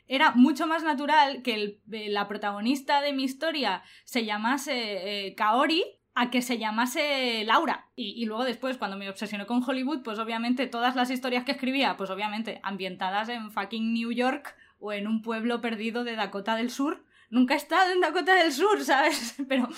era 0.08 0.32
mucho 0.32 0.66
más 0.66 0.82
natural 0.82 1.42
que 1.42 1.80
eh, 1.90 2.08
la 2.08 2.28
protagonista 2.28 3.00
de 3.00 3.12
mi 3.12 3.24
historia 3.24 3.82
se 4.04 4.24
llamase 4.24 5.26
eh, 5.26 5.34
Kaori 5.34 5.84
a 6.14 6.30
que 6.30 6.42
se 6.42 6.58
llamase 6.58 7.44
Laura. 7.44 7.88
Y, 7.96 8.22
y 8.22 8.26
luego 8.26 8.44
después, 8.44 8.76
cuando 8.76 8.96
me 8.96 9.08
obsesioné 9.08 9.46
con 9.46 9.62
Hollywood, 9.62 10.02
pues 10.02 10.18
obviamente 10.18 10.66
todas 10.66 10.94
las 10.94 11.10
historias 11.10 11.44
que 11.44 11.52
escribía, 11.52 11.96
pues 11.96 12.10
obviamente 12.10 12.60
ambientadas 12.62 13.28
en 13.28 13.50
fucking 13.50 13.94
New 13.94 14.12
York 14.12 14.54
o 14.78 14.92
en 14.92 15.06
un 15.06 15.22
pueblo 15.22 15.60
perdido 15.60 16.04
de 16.04 16.16
Dakota 16.16 16.56
del 16.56 16.70
Sur. 16.70 17.04
Nunca 17.30 17.54
he 17.54 17.56
estado 17.56 17.92
en 17.92 18.00
Dakota 18.00 18.34
del 18.34 18.52
Sur, 18.52 18.80
¿sabes? 18.84 19.36
Pero, 19.48 19.68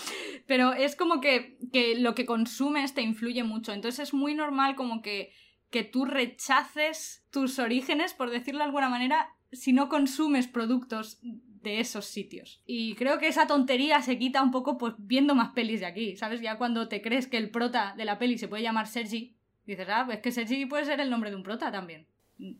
pero 0.46 0.72
es 0.72 0.96
como 0.96 1.20
que, 1.20 1.58
que 1.72 1.96
lo 2.00 2.14
que 2.14 2.26
consumes 2.26 2.94
te 2.94 3.02
influye 3.02 3.44
mucho. 3.44 3.72
Entonces 3.72 4.08
es 4.08 4.14
muy 4.14 4.34
normal 4.34 4.74
como 4.74 5.02
que, 5.02 5.32
que 5.70 5.84
tú 5.84 6.04
rechaces 6.04 7.24
tus 7.30 7.58
orígenes, 7.60 8.14
por 8.14 8.30
decirlo 8.30 8.60
de 8.60 8.64
alguna 8.64 8.88
manera, 8.88 9.34
si 9.54 9.72
no 9.72 9.88
consumes 9.88 10.46
productos 10.46 11.18
de 11.22 11.80
esos 11.80 12.04
sitios. 12.04 12.60
Y 12.66 12.94
creo 12.94 13.18
que 13.18 13.26
esa 13.28 13.46
tontería 13.46 14.02
se 14.02 14.18
quita 14.18 14.42
un 14.42 14.50
poco 14.50 14.76
pues 14.76 14.94
viendo 14.98 15.34
más 15.34 15.52
pelis 15.54 15.80
de 15.80 15.86
aquí, 15.86 16.16
¿sabes? 16.16 16.40
Ya 16.42 16.58
cuando 16.58 16.88
te 16.88 17.00
crees 17.00 17.26
que 17.26 17.38
el 17.38 17.50
prota 17.50 17.94
de 17.96 18.04
la 18.04 18.18
peli 18.18 18.36
se 18.36 18.48
puede 18.48 18.62
llamar 18.62 18.86
Sergi, 18.86 19.34
dices, 19.66 19.86
ah, 19.90 20.02
pues 20.06 20.18
que 20.20 20.30
Sergi 20.30 20.66
puede 20.66 20.84
ser 20.84 21.00
el 21.00 21.08
nombre 21.08 21.30
de 21.30 21.36
un 21.36 21.42
prota 21.42 21.72
también. 21.72 22.06
Y 22.36 22.58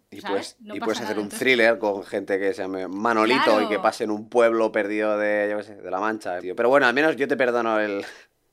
No 0.61 0.76
y 0.76 0.80
puedes 0.80 1.00
hacer 1.00 1.16
un 1.18 1.24
Entonces, 1.24 1.38
thriller 1.40 1.78
con 1.78 2.04
gente 2.04 2.38
que 2.38 2.54
se 2.54 2.62
llame 2.62 2.87
Manolito 2.88 3.42
Claro. 3.44 3.62
y 3.62 3.68
que 3.68 3.78
pase 3.80 4.04
en 4.04 4.12
un 4.12 4.28
pueblo 4.28 4.70
perdido 4.72 5.18
de, 5.18 5.48
yo 5.50 5.57
qué 5.59 5.62
sé, 5.64 5.74
de 5.76 5.90
la 5.90 5.98
Mancha. 6.00 6.38
tío. 6.38 6.54
Pero 6.54 6.68
bueno, 6.68 6.87
al 6.87 6.94
menos 6.94 7.16
yo 7.16 7.26
te 7.28 7.37
perdono 7.37 7.78
el... 7.80 8.04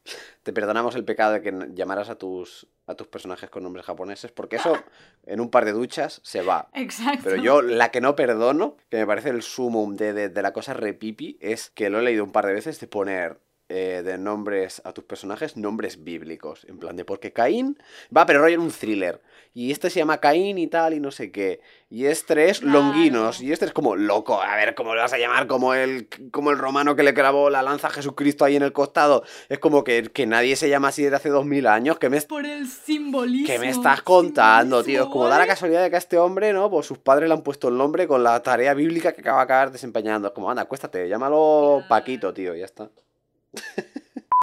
Te 0.44 0.54
perdonamos 0.54 0.96
el 0.96 1.06
pecado 1.06 1.34
de 1.34 1.42
que 1.42 1.54
llamaras 1.74 2.10
a 2.10 2.16
tus, 2.16 2.68
a 2.88 2.96
tus 2.96 3.08
personajes 3.08 3.50
con 3.50 3.64
nombres 3.64 3.86
japoneses, 3.86 4.32
porque 4.32 4.56
eso 4.56 4.74
en 5.26 5.40
un 5.40 5.50
par 5.52 5.66
de 5.66 5.74
duchas 5.74 6.20
se 6.24 6.42
va. 6.42 6.70
Exacto. 6.74 7.22
Pero 7.24 7.36
yo 7.38 7.62
la 7.62 7.92
que 7.92 8.02
no 8.02 8.16
perdono, 8.16 8.78
que 8.90 8.98
me 8.98 9.06
parece 9.08 9.30
el 9.30 9.44
sumum 9.44 9.96
de, 9.96 10.14
de- 10.14 10.30
de 10.30 10.42
la 10.42 10.54
cosa 10.54 10.74
repipi, 10.74 11.38
es 11.42 11.70
que 11.70 11.90
lo 11.90 12.00
he 12.00 12.04
leído 12.04 12.24
un 12.24 12.32
par 12.32 12.46
de 12.48 12.54
veces 12.54 12.80
de 12.80 12.88
poner 12.88 13.40
eh, 13.74 14.04
de 14.04 14.18
nombres 14.18 14.82
a 14.84 14.92
tus 14.92 15.06
personajes 15.06 15.56
nombres 15.56 16.04
bíblicos. 16.04 16.66
En 16.68 16.78
plan 16.78 16.98
de 16.98 17.06
porque 17.06 17.32
Caín 17.32 17.78
va, 18.16 18.26
pero 18.26 18.42
rollo 18.42 18.56
en 18.56 18.62
un 18.62 18.72
thriller. 18.72 19.22
Y 19.54 19.72
este 19.72 19.90
se 19.90 20.00
llama 20.00 20.20
Caín 20.20 20.58
y 20.58 20.68
tal 20.68 20.94
y 20.94 21.00
no 21.00 21.12
sé 21.12 21.32
qué. 21.32 21.62
Y 21.90 22.06
este 22.06 22.50
es 22.50 22.60
Claro. 22.60 22.80
Longinos. 22.80 23.42
Y 23.42 23.52
este 23.52 23.66
es 23.66 23.72
como 23.74 23.96
loco. 23.96 24.42
A 24.42 24.56
ver, 24.56 24.76
¿cómo 24.76 24.94
le 24.94 25.02
vas 25.02 25.14
a 25.14 25.18
llamar? 25.18 25.48
Como 25.48 25.74
el, 25.74 26.08
como 26.32 26.52
el 26.52 26.58
romano 26.58 26.96
que 26.96 27.04
le 27.04 27.14
clavó 27.14 27.50
la 27.50 27.62
lanza 27.62 27.88
a 27.88 27.92
Jesucristo 27.92 28.44
ahí 28.44 28.56
en 28.56 28.64
el 28.64 28.74
costado. 28.74 29.24
Es 29.50 29.60
como 29.60 29.84
que, 29.84 30.04
que 30.04 30.26
nadie 30.26 30.56
se 30.56 30.70
llama 30.70 30.90
así 30.90 31.04
desde 31.04 31.16
hace 31.18 31.30
dos 31.30 31.46
mil 31.46 31.68
años. 31.68 31.98
Que 31.98 32.10
me, 32.10 32.22
Por 32.22 32.46
el 32.46 32.68
simbolismo. 32.68 33.48
¿Qué 33.48 33.60
me 33.60 33.70
estás 33.70 34.02
contando, 34.02 34.84
tío? 34.84 35.04
Es 35.04 35.10
como 35.10 35.26
da 35.26 35.32
la 35.32 35.38
¿vale? 35.40 35.48
casualidad 35.48 35.84
de 35.84 35.90
que 35.90 35.96
a 35.96 36.00
este 36.00 36.18
hombre, 36.18 36.54
¿no? 36.54 36.70
Pues 36.70 36.86
sus 36.86 36.98
padres 36.98 37.28
le 37.30 37.34
han 37.34 37.42
puesto 37.42 37.70
el 37.70 37.78
nombre 37.78 38.08
con 38.08 38.24
la 38.24 38.42
tarea 38.44 38.74
bíblica 38.74 39.14
que 39.14 39.22
acaba 39.22 39.40
de 39.40 39.44
acabar 39.44 39.72
desempeñando. 39.72 40.30
Es 40.30 40.34
como, 40.34 40.50
anda, 40.50 40.64
acuéstate, 40.64 41.08
llámalo. 41.10 41.84
Paquito, 41.90 42.34
tío, 42.34 42.56
ya 42.56 42.66
está. 42.66 42.90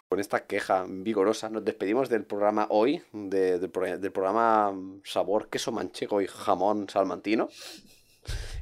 Con 0.09 0.21
esta 0.21 0.47
queja 0.47 0.85
vigorosa 0.89 1.51
nos 1.51 1.65
despedimos 1.65 2.09
del 2.09 2.25
programa 2.25 2.67
hoy, 2.71 3.03
de- 3.13 3.59
del, 3.59 3.71
pro- 3.71 3.99
del 3.99 4.13
programa 4.13 4.73
Sabor 5.05 5.49
Queso 5.49 5.71
Manchego 5.71 6.21
y 6.23 6.27
Jamón 6.27 6.89
Salmantino. 6.89 7.49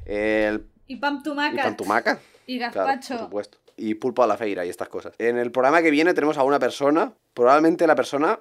El 0.05 0.67
Y 0.87 0.97
Pam 0.97 1.19
y 1.21 1.23
Tumaca. 1.23 1.63
Pantumaca. 1.63 2.21
Y 2.47 2.59
Claro, 2.59 2.75
Gazpacho. 2.75 3.15
por 3.15 3.25
supuesto. 3.27 3.59
Y 3.77 3.95
pulpo 3.95 4.23
a 4.23 4.27
la 4.27 4.37
feira 4.37 4.65
y 4.65 4.71
estas 4.71 4.89
cosas. 4.89 5.15
En 5.19 5.37
el 5.39 5.53
programa 5.53 5.83
que 5.83 5.91
viene 5.91 6.15
tenemos 6.15 6.39
a 6.39 6.43
una 6.45 6.59
persona, 6.59 7.13
probablemente 7.35 7.87
la 7.87 7.95
persona 7.95 8.41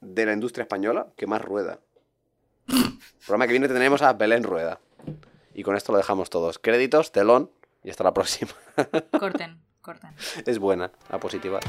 de 0.00 0.26
la 0.26 0.32
industria 0.32 0.62
española 0.62 1.06
que 1.16 1.26
más 1.26 1.42
rueda. 1.42 1.80
El 2.68 2.98
programa 3.24 3.46
que 3.46 3.52
viene 3.52 3.68
tendremos 3.68 4.02
a 4.02 4.12
Belén 4.12 4.42
Rueda. 4.44 4.80
Y 5.54 5.62
con 5.62 5.76
esto 5.76 5.92
lo 5.92 5.98
dejamos 5.98 6.28
todos. 6.30 6.58
Créditos, 6.58 7.10
telón 7.12 7.50
Y 7.82 7.90
hasta 7.90 8.04
la 8.04 8.12
próxima. 8.12 8.52
Corten, 9.18 9.58
es 10.46 10.58
buena, 10.58 10.90
a 11.10 11.18
positiva. 11.18 11.60